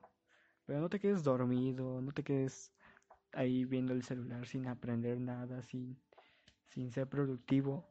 Pero 0.65 0.79
no 0.79 0.89
te 0.89 1.01
quedes 1.01 1.25
dormido, 1.25 2.01
no 2.01 2.13
te 2.13 2.23
quedes 2.23 2.73
ahí 3.33 3.65
viendo 3.65 3.93
el 3.93 4.05
celular 4.05 4.47
sin 4.47 4.69
aprender 4.69 5.19
nada, 5.19 5.61
sin, 5.65 6.01
sin 6.69 6.93
ser 6.93 7.09
productivo. 7.09 7.85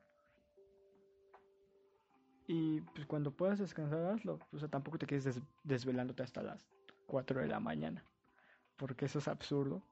Y 2.47 2.79
pues 2.79 3.05
cuando 3.07 3.35
puedas 3.35 3.59
descansar, 3.59 4.05
hazlo. 4.05 4.39
O 4.53 4.57
sea, 4.57 4.69
tampoco 4.69 4.97
te 4.97 5.05
quedes 5.05 5.41
desvelándote 5.65 6.23
hasta 6.23 6.41
las 6.41 6.65
4 7.07 7.41
de 7.41 7.47
la 7.47 7.59
mañana. 7.59 8.05
Porque 8.77 9.03
eso 9.03 9.19
es 9.19 9.27
absurdo 9.27 9.83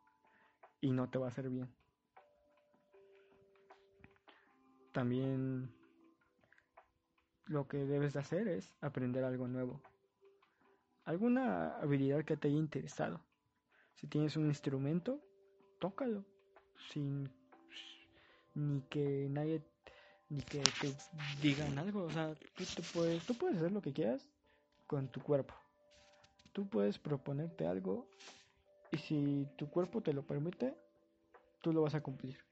y 0.79 0.91
no 0.91 1.09
te 1.09 1.17
va 1.17 1.25
a 1.25 1.29
hacer 1.31 1.49
bien. 1.49 1.69
También 4.95 5.69
lo 7.47 7.67
que 7.67 7.79
debes 7.79 8.13
de 8.13 8.19
hacer 8.21 8.47
es 8.47 8.73
aprender 8.79 9.25
algo 9.25 9.45
nuevo. 9.45 9.81
Alguna 11.03 11.75
habilidad 11.81 12.23
que 12.23 12.37
te 12.37 12.47
haya 12.47 12.55
interesado. 12.55 13.19
Si 13.95 14.07
tienes 14.07 14.37
un 14.37 14.45
instrumento, 14.45 15.19
tócalo. 15.79 16.23
Sin 16.93 17.29
ni 18.53 18.83
que 18.83 19.27
nadie 19.29 19.61
ni 20.29 20.39
que 20.39 20.63
te 20.79 20.95
digan 21.41 21.77
algo. 21.77 22.03
O 22.03 22.09
sea, 22.11 22.33
tú, 22.33 22.63
puedes, 22.93 23.25
tú 23.25 23.37
puedes 23.37 23.57
hacer 23.57 23.73
lo 23.73 23.81
que 23.81 23.91
quieras 23.91 24.25
con 24.87 25.09
tu 25.09 25.21
cuerpo. 25.21 25.55
Tú 26.53 26.69
puedes 26.69 26.99
proponerte 26.99 27.67
algo 27.67 28.07
y 28.91 28.97
si 28.97 29.45
tu 29.57 29.69
cuerpo 29.69 29.99
te 29.99 30.13
lo 30.13 30.25
permite, 30.25 30.73
tú 31.59 31.73
lo 31.73 31.81
vas 31.81 31.95
a 31.95 32.01
cumplir. 32.01 32.45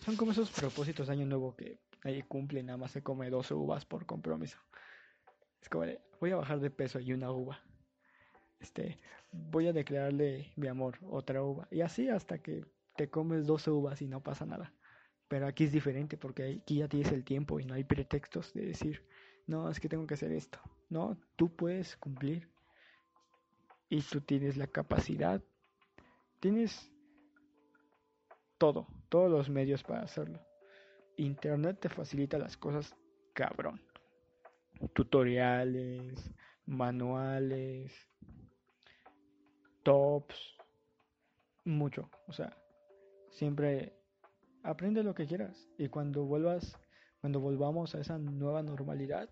Son 0.00 0.16
como 0.16 0.32
esos 0.32 0.50
propósitos 0.50 1.06
de 1.06 1.12
año 1.12 1.26
nuevo 1.26 1.54
que 1.54 1.78
nadie 2.04 2.24
cumple, 2.24 2.62
nada 2.62 2.78
más 2.78 2.90
se 2.92 3.02
come 3.02 3.28
12 3.28 3.54
uvas 3.54 3.84
por 3.84 4.06
compromiso. 4.06 4.58
Es 5.60 5.68
como 5.68 5.84
voy 6.20 6.30
a 6.30 6.36
bajar 6.36 6.60
de 6.60 6.70
peso 6.70 7.00
y 7.00 7.12
una 7.12 7.30
uva. 7.30 7.60
Este, 8.60 8.98
voy 9.30 9.68
a 9.68 9.72
declararle 9.72 10.52
mi 10.56 10.68
amor, 10.68 10.98
otra 11.02 11.42
uva. 11.42 11.68
Y 11.70 11.82
así 11.82 12.08
hasta 12.08 12.38
que 12.38 12.64
te 12.96 13.10
comes 13.10 13.46
12 13.46 13.70
uvas 13.70 14.00
y 14.00 14.08
no 14.08 14.22
pasa 14.22 14.46
nada. 14.46 14.72
Pero 15.28 15.46
aquí 15.46 15.64
es 15.64 15.72
diferente 15.72 16.16
porque 16.16 16.60
aquí 16.62 16.78
ya 16.78 16.88
tienes 16.88 17.12
el 17.12 17.24
tiempo 17.24 17.60
y 17.60 17.64
no 17.64 17.74
hay 17.74 17.84
pretextos 17.84 18.52
de 18.54 18.66
decir, 18.66 19.06
no, 19.46 19.70
es 19.70 19.80
que 19.80 19.88
tengo 19.88 20.06
que 20.06 20.14
hacer 20.14 20.32
esto. 20.32 20.58
No, 20.88 21.18
tú 21.36 21.54
puedes 21.54 21.96
cumplir. 21.96 22.48
Y 23.88 24.02
tú 24.02 24.20
tienes 24.20 24.56
la 24.56 24.66
capacidad. 24.66 25.42
Tienes 26.40 26.90
todo, 28.56 28.86
todos 29.10 29.30
los 29.30 29.50
medios 29.50 29.82
para 29.82 30.02
hacerlo. 30.02 30.40
Internet 31.16 31.80
te 31.80 31.90
facilita 31.90 32.38
las 32.38 32.56
cosas 32.56 32.96
cabrón. 33.34 33.82
Tutoriales, 34.94 36.32
manuales, 36.64 37.92
tops, 39.82 40.56
mucho. 41.64 42.08
O 42.26 42.32
sea, 42.32 42.56
siempre 43.30 43.92
aprende 44.62 45.02
lo 45.02 45.14
que 45.14 45.26
quieras 45.26 45.68
y 45.76 45.88
cuando 45.88 46.24
vuelvas, 46.24 46.78
cuando 47.20 47.40
volvamos 47.40 47.94
a 47.94 48.00
esa 48.00 48.18
nueva 48.18 48.62
normalidad, 48.62 49.28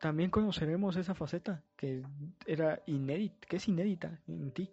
también 0.00 0.30
conoceremos 0.30 0.96
esa 0.96 1.14
faceta 1.14 1.62
que 1.76 2.02
era 2.46 2.82
inédita, 2.86 3.46
que 3.48 3.56
es 3.56 3.68
inédita 3.68 4.20
en 4.26 4.52
ti. 4.52 4.70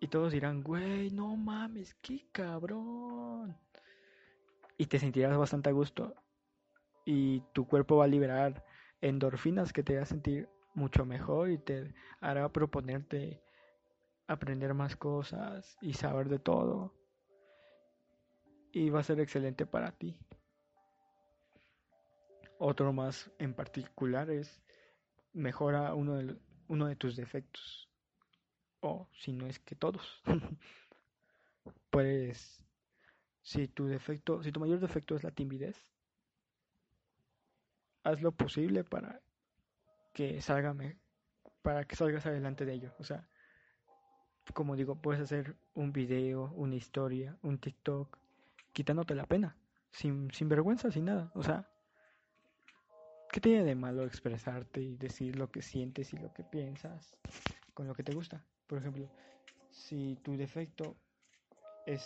Y 0.00 0.08
todos 0.08 0.32
dirán, 0.32 0.62
güey, 0.62 1.10
no 1.10 1.36
mames, 1.36 1.94
qué 2.02 2.26
cabrón. 2.32 3.56
Y 4.76 4.86
te 4.86 4.98
sentirás 4.98 5.36
bastante 5.36 5.70
a 5.70 5.72
gusto. 5.72 6.14
Y 7.04 7.40
tu 7.52 7.66
cuerpo 7.66 7.96
va 7.96 8.04
a 8.04 8.08
liberar 8.08 8.64
endorfinas 9.00 9.72
que 9.72 9.82
te 9.82 9.98
a 9.98 10.04
sentir 10.04 10.48
mucho 10.74 11.04
mejor 11.04 11.50
y 11.50 11.58
te 11.58 11.94
hará 12.20 12.50
proponerte 12.50 13.42
aprender 14.26 14.74
más 14.74 14.96
cosas 14.96 15.76
y 15.80 15.92
saber 15.92 16.28
de 16.28 16.38
todo 16.38 16.94
y 18.74 18.90
va 18.90 19.00
a 19.00 19.04
ser 19.04 19.20
excelente 19.20 19.66
para 19.66 19.92
ti. 19.92 20.18
Otro 22.58 22.92
más 22.92 23.30
en 23.38 23.54
particular 23.54 24.30
es 24.30 24.60
mejora 25.32 25.94
uno 25.94 26.16
de, 26.16 26.36
uno 26.68 26.86
de 26.86 26.96
tus 26.96 27.14
defectos. 27.14 27.88
O 28.86 29.08
si 29.14 29.32
no 29.32 29.46
es 29.46 29.58
que 29.58 29.74
todos. 29.74 30.22
Pues 31.88 32.62
si 33.40 33.68
tu 33.68 33.86
defecto, 33.86 34.42
si 34.42 34.50
tu 34.50 34.58
mayor 34.58 34.80
defecto 34.80 35.14
es 35.14 35.22
la 35.22 35.30
timidez, 35.30 35.86
haz 38.02 38.20
lo 38.20 38.32
posible 38.32 38.82
para 38.82 39.22
que 40.12 40.42
salga 40.42 40.74
para 41.62 41.84
que 41.84 41.96
salgas 41.96 42.26
adelante 42.26 42.66
de 42.66 42.74
ello. 42.74 42.94
O 42.98 43.04
sea, 43.04 43.28
como 44.52 44.76
digo, 44.76 45.00
puedes 45.00 45.22
hacer 45.22 45.56
un 45.74 45.92
video, 45.92 46.52
una 46.56 46.74
historia, 46.74 47.38
un 47.42 47.58
TikTok, 47.58 48.18
quitándote 48.72 49.14
la 49.14 49.26
pena, 49.26 49.56
sin, 49.92 50.30
sin 50.32 50.48
vergüenza, 50.48 50.90
sin 50.90 51.04
nada. 51.06 51.30
O 51.34 51.44
sea, 51.44 51.70
¿qué 53.30 53.40
tiene 53.40 53.64
de 53.64 53.76
malo 53.76 54.04
expresarte 54.04 54.82
y 54.82 54.96
decir 54.96 55.36
lo 55.36 55.50
que 55.50 55.62
sientes 55.62 56.12
y 56.12 56.18
lo 56.18 56.34
que 56.34 56.42
piensas 56.42 57.16
con 57.72 57.86
lo 57.86 57.94
que 57.94 58.02
te 58.02 58.12
gusta? 58.12 58.44
Por 58.66 58.78
ejemplo, 58.78 59.08
si 59.70 60.16
tu 60.16 60.36
defecto 60.36 60.96
es 61.86 62.02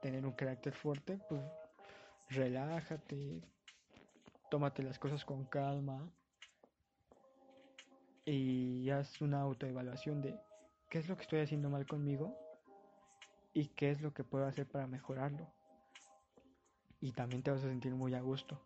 tener 0.00 0.24
un 0.24 0.32
carácter 0.32 0.72
fuerte, 0.74 1.18
pues 1.28 1.42
relájate, 2.28 3.42
tómate 4.50 4.82
las 4.82 4.98
cosas 4.98 5.24
con 5.24 5.44
calma 5.44 6.08
y 8.24 8.90
haz 8.90 9.20
una 9.20 9.40
autoevaluación 9.40 10.20
de 10.20 10.38
qué 10.90 10.98
es 10.98 11.08
lo 11.08 11.16
que 11.16 11.22
estoy 11.22 11.40
haciendo 11.40 11.70
mal 11.70 11.86
conmigo 11.86 12.36
y 13.52 13.68
qué 13.68 13.90
es 13.90 14.00
lo 14.00 14.12
que 14.12 14.24
puedo 14.24 14.46
hacer 14.46 14.66
para 14.66 14.86
mejorarlo 14.86 15.46
y 17.00 17.12
también 17.12 17.42
te 17.42 17.50
vas 17.50 17.60
a 17.64 17.68
sentir 17.68 17.94
muy 17.94 18.14
a 18.14 18.20
gusto. 18.20 18.60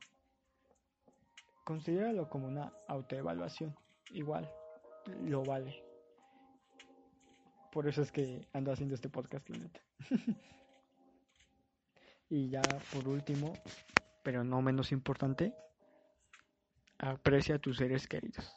Considéralo 1.64 2.28
como 2.28 2.46
una 2.46 2.72
autoevaluación, 2.88 3.76
igual, 4.10 4.50
lo 5.24 5.44
vale. 5.44 5.89
Por 7.70 7.86
eso 7.86 8.02
es 8.02 8.10
que 8.10 8.48
ando 8.52 8.72
haciendo 8.72 8.96
este 8.96 9.08
podcast, 9.08 9.48
la 9.48 9.56
y 12.28 12.48
ya 12.48 12.62
por 12.92 13.06
último, 13.06 13.52
pero 14.24 14.42
no 14.42 14.60
menos 14.60 14.90
importante, 14.90 15.54
aprecia 16.98 17.56
a 17.56 17.58
tus 17.58 17.76
seres 17.76 18.08
queridos. 18.08 18.56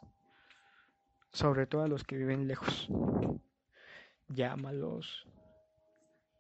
Sobre 1.32 1.68
todo 1.68 1.84
a 1.84 1.88
los 1.88 2.04
que 2.04 2.18
viven 2.18 2.48
lejos. 2.48 2.90
Llámalos, 4.30 5.28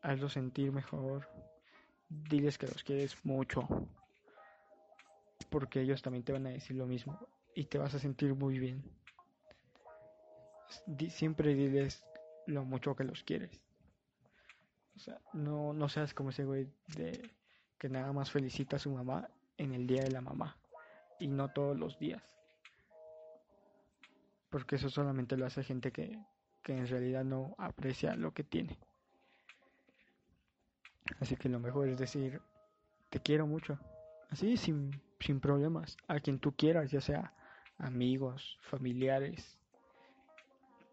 hazlos 0.01 0.33
sentir 0.33 0.71
mejor, 0.71 1.29
diles 2.09 2.57
que 2.57 2.67
los 2.67 2.83
quieres 2.83 3.23
mucho. 3.23 3.67
Porque 5.49 5.81
ellos 5.81 6.01
también 6.01 6.23
te 6.23 6.33
van 6.33 6.47
a 6.47 6.51
decir 6.51 6.75
lo 6.75 6.87
mismo. 6.87 7.19
Y 7.53 7.65
te 7.65 7.77
vas 7.77 7.93
a 7.93 7.99
sentir 7.99 8.33
muy 8.33 8.57
bien. 8.57 8.83
siempre 11.09 11.53
diles 11.53 12.03
lo 12.47 12.65
mucho 12.65 12.95
que 12.95 13.03
los 13.03 13.23
quieres. 13.23 13.61
O 14.95 14.99
sea, 14.99 15.19
no, 15.33 15.73
no 15.73 15.89
seas 15.89 16.13
como 16.13 16.29
ese 16.29 16.45
güey 16.45 16.67
de 16.95 17.31
que 17.77 17.89
nada 17.89 18.13
más 18.13 18.31
felicita 18.31 18.75
a 18.75 18.79
su 18.79 18.91
mamá 18.91 19.29
en 19.57 19.73
el 19.73 19.87
día 19.87 20.03
de 20.03 20.11
la 20.11 20.21
mamá. 20.21 20.57
Y 21.19 21.27
no 21.27 21.49
todos 21.49 21.77
los 21.77 21.97
días. 21.99 22.23
Porque 24.49 24.75
eso 24.75 24.89
solamente 24.89 25.37
lo 25.37 25.45
hace 25.45 25.63
gente 25.63 25.91
que, 25.91 26.19
que 26.63 26.77
en 26.77 26.87
realidad 26.87 27.23
no 27.23 27.55
aprecia 27.57 28.15
lo 28.15 28.33
que 28.33 28.43
tiene. 28.43 28.77
Así 31.19 31.35
que 31.35 31.49
lo 31.49 31.59
mejor 31.59 31.87
es 31.89 31.97
decir, 31.97 32.41
te 33.09 33.19
quiero 33.19 33.47
mucho. 33.47 33.79
Así, 34.29 34.57
sin, 34.57 35.01
sin 35.19 35.39
problemas. 35.39 35.97
A 36.07 36.19
quien 36.19 36.39
tú 36.39 36.55
quieras, 36.55 36.91
ya 36.91 37.01
sea 37.01 37.33
amigos, 37.77 38.57
familiares, 38.61 39.57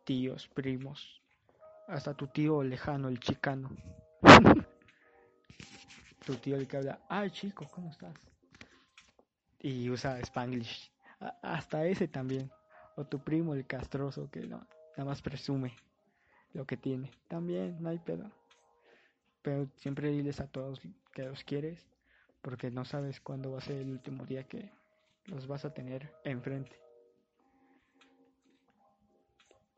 tíos, 0.04 0.48
primos, 0.48 1.19
hasta 1.90 2.14
tu 2.14 2.28
tío 2.28 2.62
lejano, 2.62 3.08
el 3.08 3.18
chicano. 3.18 3.70
tu 6.24 6.36
tío 6.36 6.56
el 6.56 6.66
que 6.68 6.76
habla, 6.76 7.00
ay 7.08 7.30
chico, 7.30 7.68
¿cómo 7.70 7.90
estás? 7.90 8.14
Y 9.60 9.90
usa 9.90 10.18
spanglish. 10.20 10.90
hasta 11.42 11.84
ese 11.84 12.08
también. 12.08 12.50
O 12.96 13.04
tu 13.04 13.18
primo 13.18 13.54
el 13.54 13.66
castroso 13.66 14.30
que 14.30 14.40
no, 14.40 14.66
nada 14.96 15.04
más 15.04 15.22
presume 15.22 15.76
lo 16.52 16.64
que 16.66 16.76
tiene. 16.76 17.10
También, 17.28 17.76
no 17.80 17.88
hay 17.88 17.98
pedo. 17.98 18.30
Pero 19.42 19.68
siempre 19.76 20.10
diles 20.10 20.40
a 20.40 20.46
todos 20.46 20.80
que 21.12 21.24
los 21.24 21.44
quieres 21.44 21.86
porque 22.42 22.70
no 22.70 22.84
sabes 22.84 23.20
cuándo 23.20 23.52
va 23.52 23.58
a 23.58 23.62
ser 23.62 23.76
el 23.76 23.90
último 23.90 24.24
día 24.24 24.44
que 24.44 24.70
los 25.26 25.46
vas 25.46 25.64
a 25.64 25.74
tener 25.74 26.12
enfrente. 26.24 26.78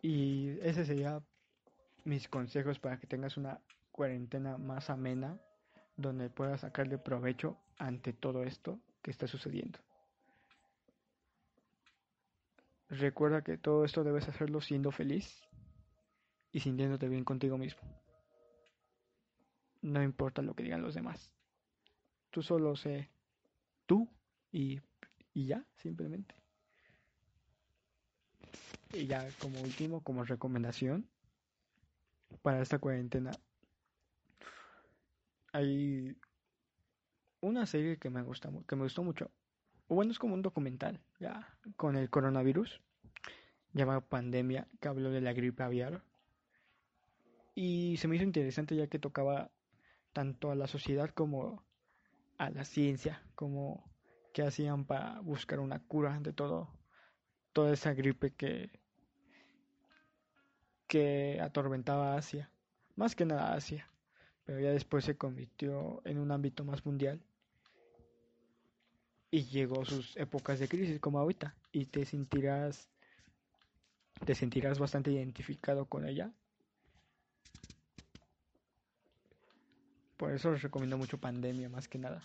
Y 0.01 0.59
ese 0.61 0.85
sería 0.85 1.23
mis 2.05 2.29
consejos 2.29 2.79
para 2.79 2.99
que 2.99 3.07
tengas 3.07 3.37
una 3.37 3.61
cuarentena 3.91 4.59
más 4.59 4.91
amena 4.91 5.39
donde 5.97 6.31
puedas 6.31 6.61
sacarle 6.61 6.99
provecho 6.99 7.59
ante 7.79 8.13
todo 8.13 8.43
esto 8.43 8.81
que 9.03 9.11
está 9.11 9.27
sucediendo. 9.27 9.79
Recuerda 12.89 13.43
que 13.43 13.57
todo 13.57 13.85
esto 13.85 14.05
debes 14.05 14.29
hacerlo 14.29 14.61
siendo 14.61 14.91
feliz 14.91 15.43
y 16.53 16.61
sintiéndote 16.61 17.09
bien 17.09 17.25
contigo 17.25 17.57
mismo. 17.57 17.81
No 19.81 20.03
importa 20.03 20.43
lo 20.43 20.55
que 20.55 20.63
digan 20.63 20.83
los 20.83 20.95
demás. 20.95 21.33
Tú 22.31 22.43
solo 22.43 22.77
sé 22.77 23.09
tú 23.87 24.09
y, 24.51 24.81
y 25.35 25.47
ya, 25.47 25.65
simplemente. 25.77 26.35
Y 28.93 29.07
ya 29.07 29.27
como 29.41 29.61
último, 29.61 30.03
como 30.03 30.25
recomendación 30.25 31.09
para 32.43 32.63
esta 32.63 32.79
cuarentena, 32.79 33.33
hay 35.53 36.17
una 37.41 37.67
serie 37.67 37.99
que 37.99 38.11
me 38.11 38.23
gusta 38.23 38.51
que 38.67 38.77
me 38.77 38.85
gustó 38.85 39.03
mucho. 39.03 39.31
Bueno, 39.89 40.13
es 40.13 40.19
como 40.19 40.35
un 40.35 40.43
documental, 40.43 41.01
ya, 41.21 41.55
con 41.77 41.97
el 41.97 42.09
coronavirus, 42.09 42.81
llamado 43.73 44.01
Pandemia, 44.01 44.69
que 44.81 44.89
habló 44.89 45.11
de 45.11 45.21
la 45.21 45.33
gripe 45.35 45.63
aviar. 45.63 46.03
Y 47.55 47.97
se 47.99 48.09
me 48.09 48.17
hizo 48.17 48.25
interesante 48.25 48.75
ya 48.75 48.87
que 48.87 48.99
tocaba 48.99 49.51
tanto 50.15 50.51
a 50.51 50.55
la 50.55 50.67
sociedad 50.67 51.11
como 51.11 51.63
a 52.39 52.51
la 52.51 52.65
ciencia, 52.65 53.23
como 53.35 53.93
qué 54.33 54.43
hacían 54.43 54.87
para 54.87 55.21
buscar 55.21 55.61
una 55.61 55.81
cura 55.81 56.19
de 56.21 56.33
todo, 56.33 56.71
toda 57.53 57.73
esa 57.73 57.93
gripe 57.93 58.35
que, 58.35 58.82
que 60.93 61.41
atormentaba 61.41 62.19
Asia, 62.19 62.51
más 62.97 63.17
que 63.17 63.25
nada 63.25 63.55
Asia, 63.55 63.89
pero 64.45 64.61
ya 64.61 64.73
después 64.73 65.07
se 65.07 65.17
convirtió 65.17 66.03
en 66.05 66.19
un 66.19 66.31
ámbito 66.31 66.65
más 66.65 66.85
mundial 66.85 67.19
y 69.31 69.45
llegó 69.45 69.87
sus 69.87 70.15
épocas 70.19 70.59
de 70.59 70.69
crisis 70.69 71.01
como 71.01 71.19
ahorita 71.19 71.57
y 71.73 71.87
te 71.87 72.05
sentirás 72.05 72.91
te 74.27 74.35
sentirás 74.35 74.79
bastante 74.79 75.11
identificado 75.11 75.87
con 75.87 76.07
ella. 76.07 76.31
Por 80.19 80.33
eso 80.33 80.51
les 80.53 80.61
recomiendo 80.61 80.99
mucho 80.99 81.17
Pandemia 81.17 81.71
más 81.71 81.89
que 81.89 81.99
nada, 81.99 82.23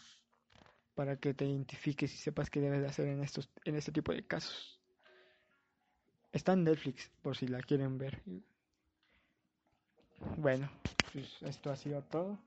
para 0.93 1.15
que 1.15 1.33
te 1.33 1.45
identifiques 1.45 2.13
y 2.13 2.17
sepas 2.17 2.49
qué 2.49 2.59
debes 2.59 2.81
de 2.81 2.87
hacer 2.87 3.07
en 3.07 3.23
estos 3.23 3.49
en 3.63 3.77
este 3.77 3.93
tipo 3.93 4.11
de 4.11 4.27
casos. 4.27 4.77
Está 6.33 6.51
en 6.51 6.65
Netflix 6.65 7.09
por 7.21 7.37
si 7.37 7.47
la 7.47 7.61
quieren 7.61 7.97
ver. 7.97 8.21
Bueno, 10.37 10.69
pues 11.13 11.41
esto 11.41 11.71
ha 11.71 11.75
sido 11.75 12.01
todo. 12.03 12.37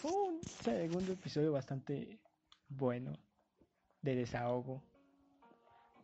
Fue 0.00 0.12
un 0.12 0.42
segundo 0.42 1.12
episodio 1.12 1.52
bastante 1.52 2.18
bueno, 2.68 3.18
de 4.02 4.14
desahogo, 4.14 4.82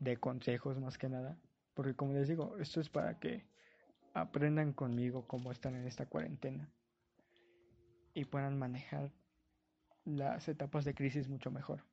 de 0.00 0.16
consejos 0.16 0.78
más 0.78 0.98
que 0.98 1.08
nada. 1.08 1.38
Porque 1.74 1.94
como 1.94 2.14
les 2.14 2.28
digo, 2.28 2.56
esto 2.58 2.80
es 2.80 2.88
para 2.88 3.18
que 3.18 3.46
aprendan 4.14 4.72
conmigo 4.72 5.26
cómo 5.26 5.52
están 5.52 5.74
en 5.76 5.86
esta 5.86 6.06
cuarentena 6.06 6.68
y 8.14 8.24
puedan 8.24 8.58
manejar 8.58 9.12
las 10.04 10.48
etapas 10.48 10.84
de 10.84 10.94
crisis 10.94 11.28
mucho 11.28 11.50
mejor. 11.50 11.84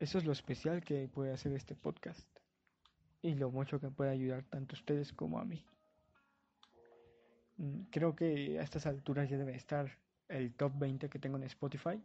Eso 0.00 0.18
es 0.18 0.24
lo 0.24 0.32
especial 0.32 0.82
que 0.82 1.08
puede 1.08 1.32
hacer 1.32 1.52
este 1.52 1.74
podcast 1.74 2.26
y 3.22 3.34
lo 3.34 3.50
mucho 3.50 3.80
que 3.80 3.90
puede 3.90 4.10
ayudar 4.10 4.42
tanto 4.44 4.74
a 4.74 4.78
ustedes 4.78 5.12
como 5.12 5.38
a 5.38 5.44
mí. 5.44 5.64
Mm, 7.60 7.82
creo 7.90 8.16
que 8.16 8.58
a 8.58 8.62
estas 8.62 8.86
alturas 8.86 9.30
ya 9.30 9.38
debe 9.38 9.54
estar 9.54 9.98
el 10.28 10.52
top 10.54 10.72
20 10.78 11.08
que 11.08 11.18
tengo 11.18 11.36
en 11.36 11.44
Spotify 11.44 12.02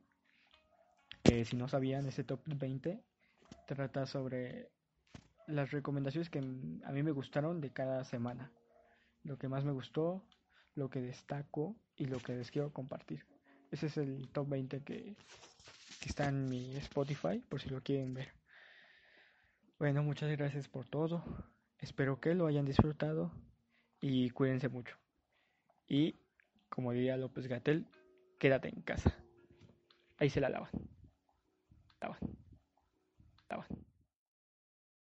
si 1.44 1.56
no 1.56 1.68
sabían, 1.68 2.06
ese 2.06 2.24
top 2.24 2.42
20 2.46 3.04
trata 3.68 4.06
sobre 4.06 4.70
las 5.48 5.72
recomendaciones 5.72 6.30
que 6.30 6.40
a 6.40 6.92
mí 6.92 7.04
me 7.04 7.12
gustaron 7.12 7.62
de 7.62 7.72
cada 7.72 8.04
semana. 8.04 8.52
Lo 9.24 9.38
que 9.38 9.48
más 9.48 9.66
me 9.66 9.72
gustó, 9.72 10.24
lo 10.76 10.90
que 10.90 11.02
destaco 11.02 11.76
y 11.96 12.06
lo 12.06 12.20
que 12.20 12.36
les 12.36 12.52
quiero 12.52 12.72
compartir. 12.72 13.26
Ese 13.72 13.88
es 13.88 13.98
el 13.98 14.30
top 14.30 14.50
20 14.50 14.84
que, 14.84 15.16
que 16.00 16.10
está 16.10 16.30
en 16.30 16.48
mi 16.48 16.76
Spotify, 16.78 17.40
por 17.50 17.60
si 17.60 17.70
lo 17.70 17.82
quieren 17.82 18.14
ver. 18.14 18.32
Bueno, 19.80 20.04
muchas 20.04 20.32
gracias 20.32 20.68
por 20.68 20.88
todo. 20.88 21.24
Espero 21.80 22.20
que 22.20 22.36
lo 22.36 22.46
hayan 22.46 22.66
disfrutado 22.66 23.32
y 24.00 24.30
cuídense 24.30 24.70
mucho. 24.70 24.96
Y, 25.88 26.16
como 26.70 26.92
diría 26.92 27.18
López 27.18 27.48
Gatel, 27.48 27.86
quédate 28.40 28.70
en 28.70 28.82
casa. 28.82 29.16
Ahí 30.18 30.30
se 30.30 30.42
la 30.42 30.50
lavan. 30.50 30.70
That 32.00 32.10
one. 32.10 33.86